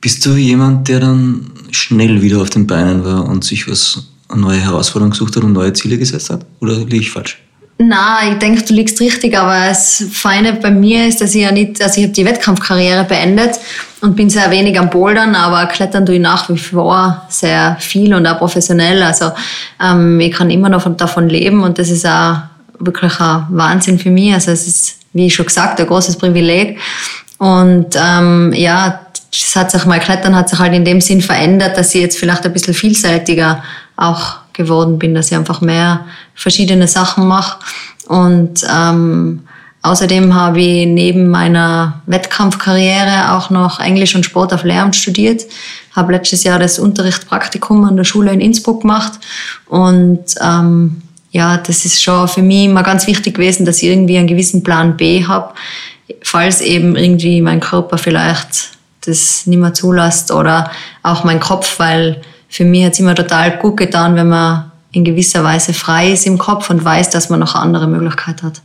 [0.00, 4.40] bist du jemand, der dann schnell wieder auf den Beinen war und sich was, eine
[4.40, 6.44] neue Herausforderung gesucht hat und neue Ziele gesetzt hat?
[6.60, 7.38] Oder liege ich falsch?
[7.82, 11.50] Na, ich denke, du liegst richtig, aber das Feine bei mir ist, dass ich ja
[11.50, 13.58] nicht, also ich habe die Wettkampfkarriere beendet
[14.02, 18.12] und bin sehr wenig am Bouldern, aber klettern tue ich nach wie vor sehr viel
[18.12, 19.02] und auch professionell.
[19.02, 19.32] Also
[19.82, 22.40] ähm, ich kann immer noch von, davon leben und das ist auch
[22.78, 24.34] wirklich ein Wahnsinn für mich.
[24.34, 26.78] Also es ist, wie ich schon gesagt, ein großes Privileg.
[27.38, 31.76] Und ähm, ja, das hat sich, mein Klettern hat sich halt in dem Sinn verändert,
[31.76, 33.62] dass ich jetzt vielleicht ein bisschen vielseitiger
[33.96, 37.58] auch geworden bin, dass ich einfach mehr verschiedene Sachen mache.
[38.08, 39.44] Und ähm,
[39.82, 45.42] außerdem habe ich neben meiner Wettkampfkarriere auch noch Englisch und Sport auf Lehramt studiert.
[45.94, 49.12] Habe letztes Jahr das Unterrichtspraktikum an der Schule in Innsbruck gemacht.
[49.66, 54.18] Und ähm, ja, das ist schon für mich immer ganz wichtig gewesen, dass ich irgendwie
[54.18, 55.54] einen gewissen Plan B habe,
[56.22, 60.70] falls eben irgendwie mein Körper vielleicht das nicht mehr zulässt oder
[61.02, 65.04] auch mein Kopf, weil für mich hat es immer total gut getan, wenn man in
[65.04, 68.60] gewisser Weise frei ist im Kopf und weiß, dass man noch eine andere Möglichkeit hat.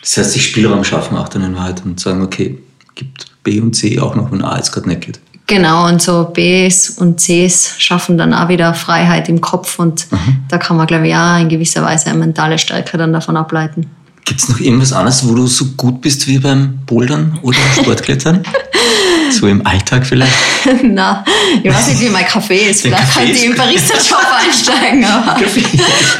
[0.00, 2.58] Das heißt, sich Spielraum schaffen auch dann in Wahrheit und sagen, okay,
[2.94, 5.20] gibt B und C auch noch, wenn A jetzt gerade nicht geht.
[5.46, 10.06] Genau, und so Bs und Cs schaffen dann auch wieder Freiheit im Kopf und
[10.48, 13.86] da kann man, glaube ich, auch in gewisser Weise eine mentale Stärke dann davon ableiten.
[14.24, 18.42] Gibt es noch irgendwas anderes, wo du so gut bist wie beim Bouldern oder Sportklettern?
[19.30, 20.32] so im Alltag vielleicht?
[20.82, 21.24] Na,
[21.62, 22.82] ich weiß nicht, wie mein Kaffee ist.
[22.82, 23.56] Vielleicht Kaffee könnte ich gut.
[23.56, 25.36] Barista-Job einsteigen, aber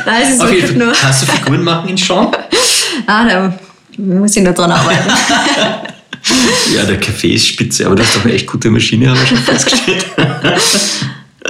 [0.06, 0.92] nein, es ist jeden wirklich nur...
[0.92, 2.28] Kannst du Figuren machen in Sean?
[3.06, 3.58] Ah, da
[3.98, 5.10] muss ich noch dran arbeiten.
[6.74, 9.26] Ja, der Kaffee ist spitze, aber du hast doch eine echt gute Maschine, haben wir
[9.26, 10.06] schon festgestellt.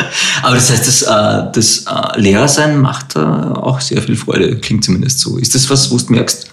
[0.42, 4.84] aber das heißt, das, äh, das äh, Lehrersein macht äh, auch sehr viel Freude, klingt
[4.84, 5.38] zumindest so.
[5.38, 6.48] Ist das was, wo du merkst?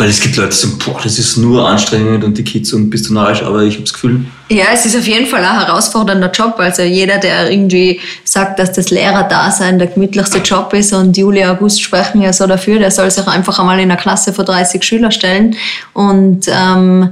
[0.00, 2.88] Weil es gibt Leute, die sagen, boah, das ist nur anstrengend und die Kids und
[2.88, 5.58] bist du narrisch, aber ich habe das Gefühl, Ja, es ist auf jeden Fall ein
[5.58, 6.54] herausfordernder Job.
[6.58, 11.82] Also jeder, der irgendwie sagt, dass das Lehrerdasein der gemütlichste Job ist und Juli, August
[11.82, 15.10] sprechen ja so dafür, der soll sich einfach einmal in eine Klasse von 30 Schüler
[15.10, 15.56] stellen
[15.94, 17.10] und, ähm,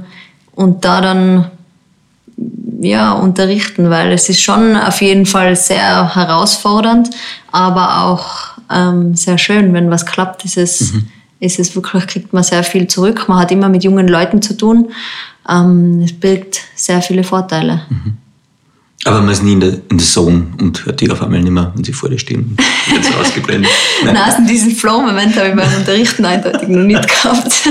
[0.55, 1.51] und da dann
[2.79, 7.09] ja, unterrichten, weil es ist schon auf jeden Fall sehr herausfordernd,
[7.51, 10.93] aber auch ähm, sehr schön, wenn was klappt, ist es,
[11.39, 13.25] ist es wirklich, kriegt man sehr viel zurück.
[13.27, 14.89] Man hat immer mit jungen Leuten zu tun.
[15.49, 17.81] Ähm, es birgt sehr viele Vorteile.
[19.05, 21.51] aber man ist nie in der, in der Zone und hört die auf einmal nicht
[21.51, 22.57] mehr, wenn sie vor dir stehen.
[23.01, 23.71] So ausgeblendet.
[24.03, 24.13] Nein.
[24.13, 27.51] Nein, also diesen Flow-Moment habe ich beim Unterrichten eindeutig noch nicht gehabt.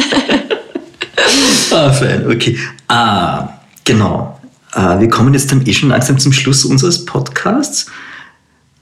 [1.72, 2.58] Ah, fein, okay.
[2.88, 3.48] Ah,
[3.84, 4.35] genau.
[4.76, 7.86] Ah, wir kommen jetzt dann eh schon langsam zum Schluss unseres Podcasts.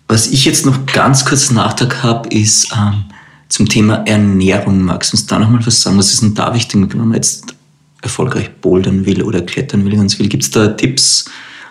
[0.08, 3.04] Was ich jetzt noch ganz kurz Nachtrag habe, ist ähm,
[3.48, 4.82] zum Thema Ernährung.
[4.82, 5.96] Magst du uns da nochmal was sagen?
[5.96, 7.54] Was ist denn da wichtig, wenn man jetzt
[8.02, 10.26] erfolgreich bouldern will oder klettern will, ganz will?
[10.26, 11.26] Gibt es da Tipps,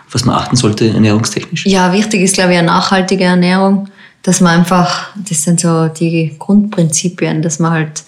[0.09, 1.65] was man achten sollte ernährungstechnisch?
[1.65, 3.89] Ja, wichtig ist, glaube ich, eine nachhaltige Ernährung,
[4.21, 8.03] dass man einfach, das sind so die Grundprinzipien, dass man halt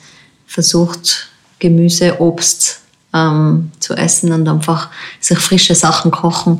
[0.47, 1.27] versucht,
[1.59, 2.84] Gemüse, Obst
[3.15, 4.89] ähm, zu essen und einfach
[5.19, 6.59] sich frische Sachen kochen.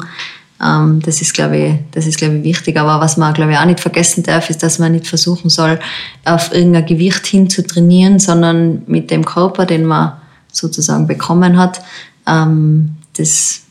[0.64, 2.78] Ähm, das ist, glaube ich, das ist, glaube ich, wichtig.
[2.78, 5.80] Aber was man, glaube ich, auch nicht vergessen darf, ist, dass man nicht versuchen soll,
[6.24, 10.14] auf irgendein Gewicht hin zu trainieren, sondern mit dem Körper, den man
[10.52, 11.82] sozusagen bekommen hat,
[12.26, 13.62] ähm, das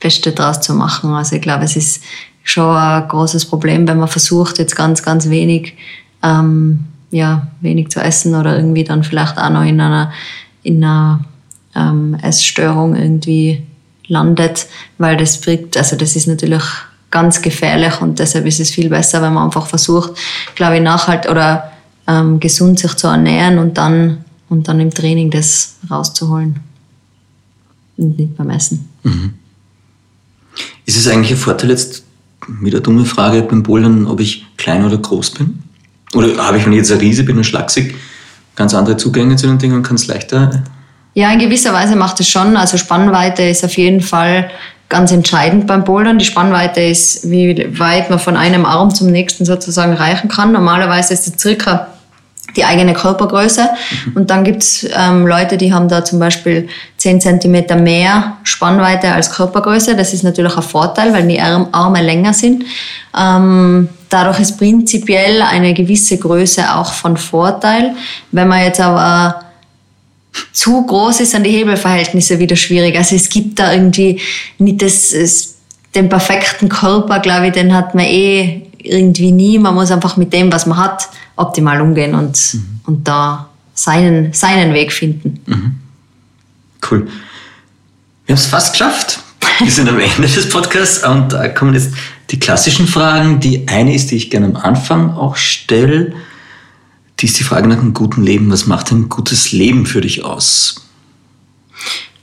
[0.00, 1.12] Beste draus zu machen.
[1.12, 2.02] Also ich glaube, es ist
[2.42, 5.76] schon ein großes Problem, wenn man versucht, jetzt ganz, ganz wenig,
[6.22, 10.12] ähm, ja, wenig zu essen oder irgendwie dann vielleicht auch noch in einer,
[10.62, 11.24] in einer
[11.78, 13.62] ähm, Essstörung irgendwie
[14.08, 14.66] landet,
[14.98, 16.62] weil das bringt, also das ist natürlich
[17.10, 20.12] ganz gefährlich und deshalb ist es viel besser, wenn man einfach versucht,
[20.54, 21.72] glaube ich, nachhalt oder
[22.06, 26.60] ähm, gesund sich zu ernähren und dann, und dann im Training das rauszuholen.
[27.96, 28.88] Und nicht beim Essen.
[30.86, 32.04] Ist es eigentlich ein Vorteil jetzt,
[32.46, 35.62] mit der dumme Frage beim Bouldern, ob ich klein oder groß bin?
[36.14, 37.94] Oder habe ich, wenn ich jetzt ein Riese bin und schlaksig,
[38.56, 40.64] ganz andere Zugänge zu den Dingen und kannst leichter.
[41.18, 42.56] Ja, in gewisser Weise macht es schon.
[42.56, 44.52] Also Spannweite ist auf jeden Fall
[44.88, 46.20] ganz entscheidend beim Bouldern.
[46.20, 50.52] Die Spannweite ist, wie weit man von einem Arm zum nächsten sozusagen reichen kann.
[50.52, 51.88] Normalerweise ist es circa
[52.54, 53.68] die eigene Körpergröße.
[54.14, 59.32] Und dann gibt's ähm, Leute, die haben da zum Beispiel 10 Zentimeter mehr Spannweite als
[59.32, 59.96] Körpergröße.
[59.96, 62.62] Das ist natürlich ein Vorteil, weil die Arme länger sind.
[63.18, 67.96] Ähm, dadurch ist prinzipiell eine gewisse Größe auch von Vorteil.
[68.30, 69.47] Wenn man jetzt aber
[70.52, 72.96] zu groß ist, sind die Hebelverhältnisse wieder schwierig.
[72.96, 74.20] Also es gibt da irgendwie
[74.58, 75.54] nicht das, das
[75.94, 79.58] den perfekten Körper, glaube ich, den hat man eh irgendwie nie.
[79.58, 82.80] Man muss einfach mit dem, was man hat, optimal umgehen und, mhm.
[82.86, 85.40] und da seinen, seinen Weg finden.
[85.46, 85.74] Mhm.
[86.88, 87.08] Cool.
[88.26, 89.20] Wir haben es fast geschafft.
[89.60, 91.92] Wir sind am Ende des Podcasts und da kommen jetzt
[92.30, 93.40] die klassischen Fragen.
[93.40, 96.12] Die eine ist, die ich gerne am Anfang auch stelle
[97.20, 98.50] die ist die Frage nach einem guten Leben.
[98.50, 100.86] Was macht ein gutes Leben für dich aus?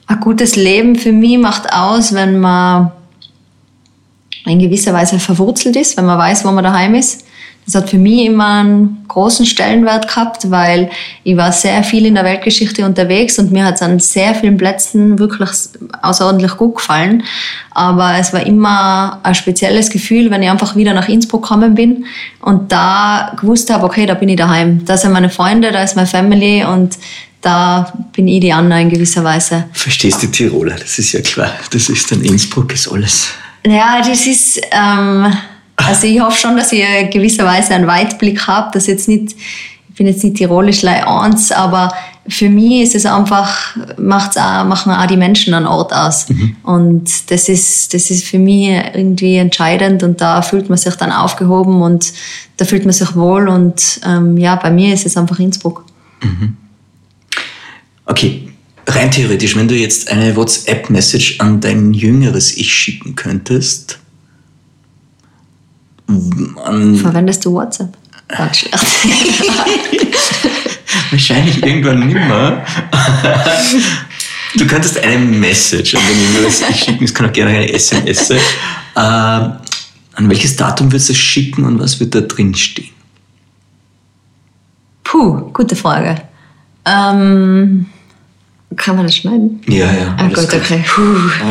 [0.07, 2.91] Ein gutes Leben für mich macht aus, wenn man
[4.45, 7.25] in gewisser Weise verwurzelt ist, wenn man weiß, wo man daheim ist.
[7.65, 10.91] Das hat für mich immer einen großen Stellenwert gehabt, weil
[11.23, 14.57] ich war sehr viel in der Weltgeschichte unterwegs und mir hat es an sehr vielen
[14.57, 15.49] Plätzen wirklich
[16.01, 17.23] außerordentlich gut gefallen.
[17.71, 22.05] Aber es war immer ein spezielles Gefühl, wenn ich einfach wieder nach Innsbruck gekommen bin
[22.39, 24.85] und da gewusst habe, okay, da bin ich daheim.
[24.85, 26.97] Da sind meine Freunde, da ist meine Family und
[27.41, 29.65] da bin ich die Anna in gewisser Weise.
[29.71, 31.51] Verstehst du Tiroler, das ist ja klar.
[31.71, 33.29] Das ist dann Innsbruck, ist alles.
[33.65, 34.61] Ja, das ist...
[34.71, 35.33] Ähm,
[35.75, 39.35] also ich hoffe schon, dass ich gewisserweise einen Weitblick habe, dass jetzt nicht,
[39.89, 41.93] ich bin jetzt nicht tirolisch eins, aber
[42.27, 46.27] für mich ist es einfach, macht's auch, machen auch die Menschen an Ort aus.
[46.29, 46.55] Mhm.
[46.63, 51.11] Und das ist, das ist für mich irgendwie entscheidend und da fühlt man sich dann
[51.11, 52.11] aufgehoben und
[52.57, 55.85] da fühlt man sich wohl und ähm, ja, bei mir ist es einfach Innsbruck.
[56.23, 56.57] Mhm.
[58.07, 58.49] Okay,
[58.87, 63.99] rein theoretisch, wenn du jetzt eine WhatsApp-Message an dein jüngeres Ich schicken könntest,
[66.07, 67.95] an Verwendest du WhatsApp?
[68.27, 68.75] Ganz schlecht.
[71.11, 72.63] Wahrscheinlich irgendwann nimmer.
[74.57, 78.39] Du könntest eine Message an den Jüngeres schicken, es kann auch gerne eine SMS sein.
[78.95, 82.89] Äh, an welches Datum würdest du es schicken und was wird da drin stehen?
[85.03, 86.21] Puh, gute Frage.
[86.85, 87.87] Ähm,
[88.77, 89.61] kann man das schneiden?
[89.67, 90.15] Ja, ja.
[90.17, 90.83] Ah, gut, okay.
[90.87, 91.01] Puh.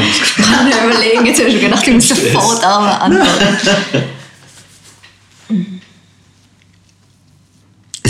[0.01, 4.05] Ich kann mir überlegen, jetzt habe ich schon gedacht, ich muss sofort aber antworten.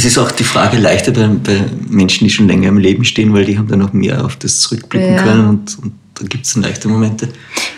[0.05, 3.32] Es ist auch die Frage leichter bei, bei, Menschen, die schon länger im Leben stehen,
[3.32, 5.22] weil die haben dann noch mehr auf das zurückblicken ja.
[5.22, 7.30] können und, und da gibt es dann leichte Momente.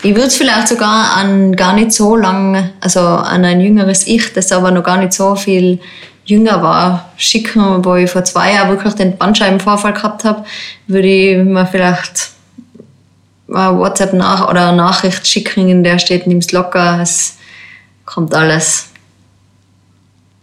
[0.02, 4.32] Ich würde es vielleicht sogar an gar nicht so lang, also an ein jüngeres Ich,
[4.32, 5.78] das aber noch gar nicht so viel
[6.24, 10.44] jünger war, schicken, wo ich vor zwei Jahren wirklich den Bandscheibenvorfall gehabt habe,
[10.88, 12.30] würde ich mir vielleicht
[13.48, 17.36] eine WhatsApp nach oder eine Nachricht schicken, in der steht, nimm's locker, es
[18.04, 18.88] kommt alles.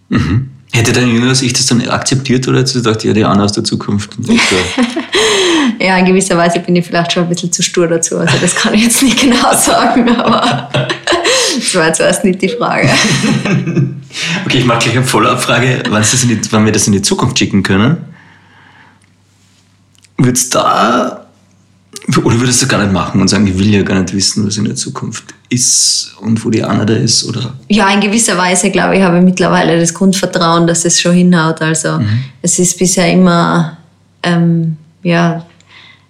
[0.08, 0.53] Mhm.
[0.76, 3.52] Hätte dein jüngeres Ich das dann akzeptiert oder hättest du gedacht, ja, die Anna aus
[3.52, 4.18] der Zukunft?
[5.80, 8.18] ja, in gewisser Weise bin ich vielleicht schon ein bisschen zu stur dazu.
[8.18, 10.70] Also das kann ich jetzt nicht genau sagen, aber
[11.56, 12.90] das war zuerst nicht die Frage.
[14.46, 15.84] okay, ich mache gleich eine Follow-up-Frage.
[15.92, 17.98] Wann wir das in die Zukunft schicken können,
[20.18, 21.23] wird es da
[22.24, 24.58] oder würdest du gar nicht machen und sagen, ich will ja gar nicht wissen, was
[24.58, 27.24] in der Zukunft ist und wo die Anna da ist?
[27.24, 27.54] Oder?
[27.70, 31.62] Ja, in gewisser Weise, glaube ich, habe ich mittlerweile das Grundvertrauen, dass es schon hinhaut.
[31.62, 32.26] Also mhm.
[32.42, 33.78] es ist bisher immer,
[34.22, 35.46] ähm, ja,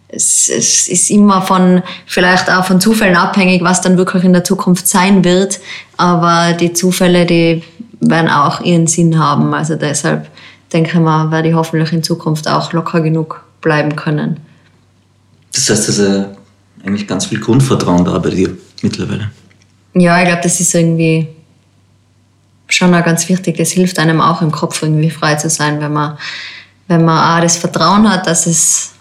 [0.08, 4.44] es, es, ist immer von, vielleicht auch von Zufällen abhängig, was dann wirklich in der
[4.44, 5.60] Zukunft sein wird.
[5.98, 7.64] Aber die Zufälle, die
[8.00, 9.54] werden auch ihren Sinn haben.
[9.54, 10.28] Also deshalb
[10.72, 14.40] denke ich mal, werde ich hoffentlich in Zukunft auch locker genug bleiben können.
[15.54, 16.36] Das heißt, dass er
[16.84, 19.32] eigentlich ganz viel Grundvertrauen da bei dir mittlerweile.
[19.94, 21.28] Ja, ich glaube, das ist irgendwie
[22.68, 23.58] schon auch ganz wichtig.
[23.58, 26.18] Das hilft einem auch im Kopf irgendwie frei zu sein, wenn man,
[26.88, 28.92] wenn man auch das Vertrauen hat, dass es,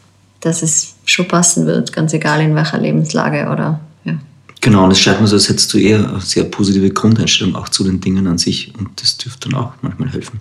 [0.41, 4.15] dass es schon passen wird, ganz egal in welcher Lebenslage oder ja.
[4.61, 7.69] Genau, und es scheint mir so, als hättest du eher eine sehr positive Grundeinstellung auch
[7.69, 10.41] zu den Dingen an sich und das dürfte dann auch manchmal helfen.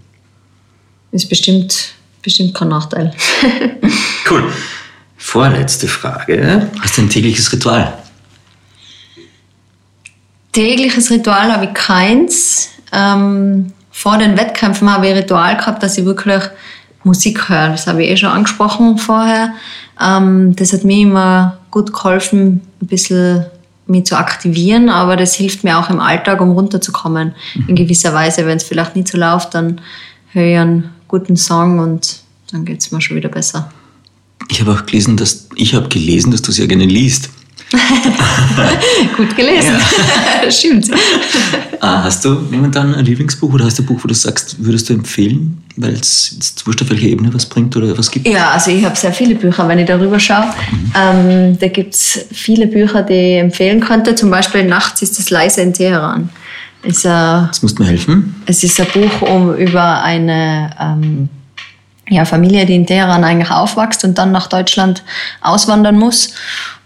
[1.12, 3.14] Ist bestimmt, bestimmt kein Nachteil.
[4.30, 4.52] cool.
[5.24, 6.68] Vorletzte Frage.
[6.82, 7.94] Hast du ein tägliches Ritual?
[10.52, 12.70] Tägliches Ritual habe ich keins.
[12.92, 16.42] Ähm, vor den Wettkämpfen habe ich ein Ritual gehabt, dass ich wirklich
[17.04, 17.70] Musik höre.
[17.70, 19.54] Das habe ich eh schon angesprochen vorher.
[20.02, 23.46] Ähm, das hat mir immer gut geholfen, ein bisschen
[23.86, 27.36] mich zu aktivieren, aber das hilft mir auch im Alltag, um runterzukommen.
[27.56, 27.70] Mhm.
[27.70, 29.80] In gewisser Weise, wenn es vielleicht nicht so läuft, dann
[30.32, 33.72] höre ich einen guten Song und dann geht es mir schon wieder besser.
[34.50, 37.30] Ich habe auch gelesen, dass ich habe gelesen, dass du sehr gerne liest.
[39.18, 39.76] Gut gelesen.
[40.44, 40.52] Ja.
[40.52, 40.92] Stimmt.
[41.80, 44.90] Ah, hast du momentan ein Lieblingsbuch oder hast du ein Buch, wo du sagst, würdest
[44.90, 48.28] du empfehlen, weil es jetzt wurscht auf welcher Ebene was bringt oder was gibt?
[48.28, 50.54] Ja, also ich habe sehr viele Bücher, wenn ich darüber schaue.
[50.72, 50.92] Mhm.
[50.96, 54.16] Ähm, da gibt es viele Bücher, die ich empfehlen könnte.
[54.16, 56.30] Zum Beispiel Nachts ist es leise in Teheran.
[56.84, 58.36] Ist, äh, das muss mir helfen.
[58.46, 61.30] Es ist ein Buch um, über eine ähm,
[62.12, 65.02] ja, Familie, die in Teheran eigentlich aufwächst und dann nach Deutschland
[65.42, 66.34] auswandern muss.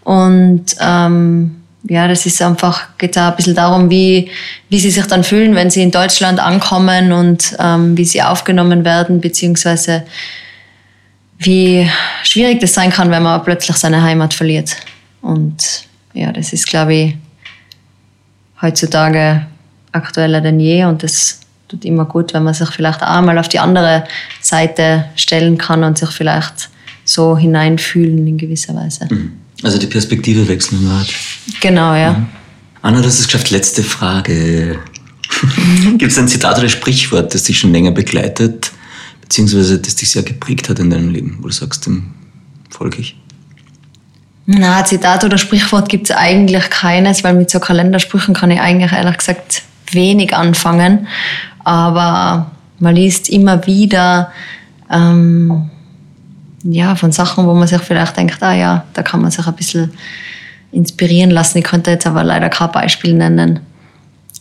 [0.04, 4.30] Und ähm, ja, das ist einfach, geht da ein bisschen darum, wie,
[4.70, 8.86] wie sie sich dann fühlen, wenn sie in Deutschland ankommen und ähm, wie sie aufgenommen
[8.86, 10.04] werden, beziehungsweise
[11.40, 11.90] wie
[12.24, 14.76] schwierig das sein kann, wenn man plötzlich seine Heimat verliert.
[15.22, 17.16] Und ja, das ist, glaube ich,
[18.62, 19.46] heutzutage
[19.92, 23.50] aktueller denn je und das tut immer gut, wenn man sich vielleicht auch mal auf
[23.50, 24.04] die andere
[24.46, 26.70] Seite stellen kann und sich vielleicht
[27.04, 29.08] so hineinfühlen in gewisser Weise.
[29.10, 29.34] Mhm.
[29.64, 31.08] Also die Perspektive wechseln im Rat.
[31.62, 32.14] Genau, ja.
[32.14, 32.28] Mhm.
[32.82, 33.50] Anna, hast es geschafft.
[33.50, 34.80] Letzte Frage.
[35.98, 38.72] Gibt es ein Zitat oder Sprichwort, das dich schon länger begleitet,
[39.22, 42.14] beziehungsweise das dich sehr geprägt hat in deinem Leben, wo du sagst, dem
[42.70, 43.18] folge ich?
[44.46, 48.91] Na, Zitat oder Sprichwort gibt es eigentlich keines, weil mit so Kalendersprüchen kann ich eigentlich
[48.91, 51.08] ehrlich gesagt wenig anfangen.
[51.64, 54.32] Aber man liest immer wieder
[54.92, 55.70] ähm,
[56.64, 59.56] ja, von Sachen, wo man sich vielleicht denkt, ah ja, da kann man sich ein
[59.56, 59.92] bisschen
[60.72, 61.60] inspirieren lassen.
[61.60, 63.60] Ich könnte jetzt aber leider kein Beispiel nennen.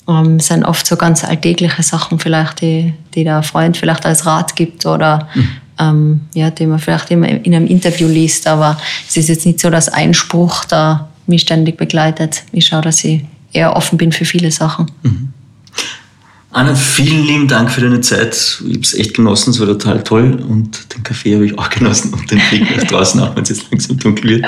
[0.09, 4.27] Ähm, es sind oft so ganz alltägliche Sachen vielleicht, die, die der Freund vielleicht als
[4.27, 5.49] Rat gibt oder mhm.
[5.79, 8.47] ähm, ja, die man vielleicht immer in einem Interview liest.
[8.47, 8.79] Aber
[9.09, 12.43] es ist jetzt nicht so, dass ein Spruch da mich ständig begleitet.
[12.53, 14.91] Ich schaue, dass ich eher offen bin für viele Sachen.
[15.03, 15.33] Mhm.
[16.55, 18.61] Anna, vielen lieben Dank für deine Zeit.
[18.61, 20.41] Ich habe es echt genossen, es war total toll.
[20.49, 23.49] Und den Kaffee habe ich auch genossen und den Blick nach draußen, auch wenn es
[23.49, 24.47] jetzt langsam dunkel wird.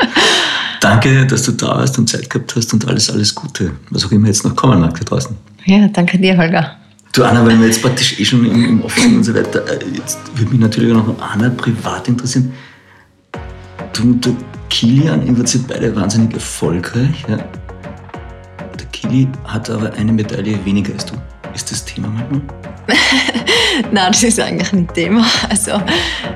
[0.80, 4.12] Danke, dass du da warst und Zeit gehabt hast und alles, alles Gute, was auch
[4.12, 5.34] immer jetzt noch kommen mag da draußen.
[5.64, 6.76] Ja, danke dir, Holger.
[7.12, 9.84] Du Anna, wenn wir jetzt praktisch eh schon im, im Office und so weiter, äh,
[9.96, 12.52] jetzt würde mich natürlich auch noch Anna privat interessieren.
[13.94, 14.32] Du und der
[14.70, 17.24] Kilian, ihr seid beide wahnsinnig erfolgreich.
[17.28, 17.38] Ja?
[18.78, 21.14] Der Kili hat aber eine Medaille weniger als du.
[21.56, 22.42] Ist das Thema manchmal?
[23.90, 25.24] Nein, das ist eigentlich nicht Thema.
[25.48, 25.80] Also,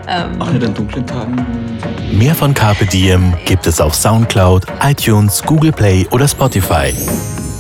[0.09, 1.47] ähm Auch nicht an dunklen Tagen?
[2.11, 6.95] Mehr von Carpe Diem gibt es auf Soundcloud, iTunes, Google Play oder Spotify.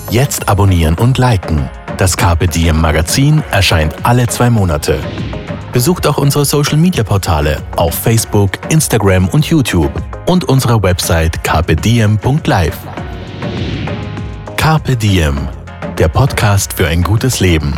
[0.08, 1.68] Jetzt abonnieren und liken.
[1.98, 4.98] Das Carpe Diem Magazin erscheint alle zwei Monate.
[5.70, 9.92] Besucht auch unsere Social Media Portale auf Facebook, Instagram und YouTube
[10.24, 12.78] und unsere Website carpediem.live.
[14.56, 15.59] Carpe Diem
[16.00, 17.74] der Podcast für ein gutes Leben.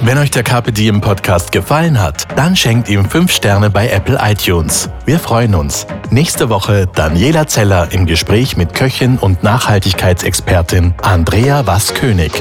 [0.00, 4.88] Wenn euch der Diem Podcast gefallen hat, dann schenkt ihm 5 Sterne bei Apple iTunes.
[5.04, 5.86] Wir freuen uns.
[6.08, 12.32] Nächste Woche Daniela Zeller im Gespräch mit Köchin und Nachhaltigkeitsexpertin Andrea Wass-König.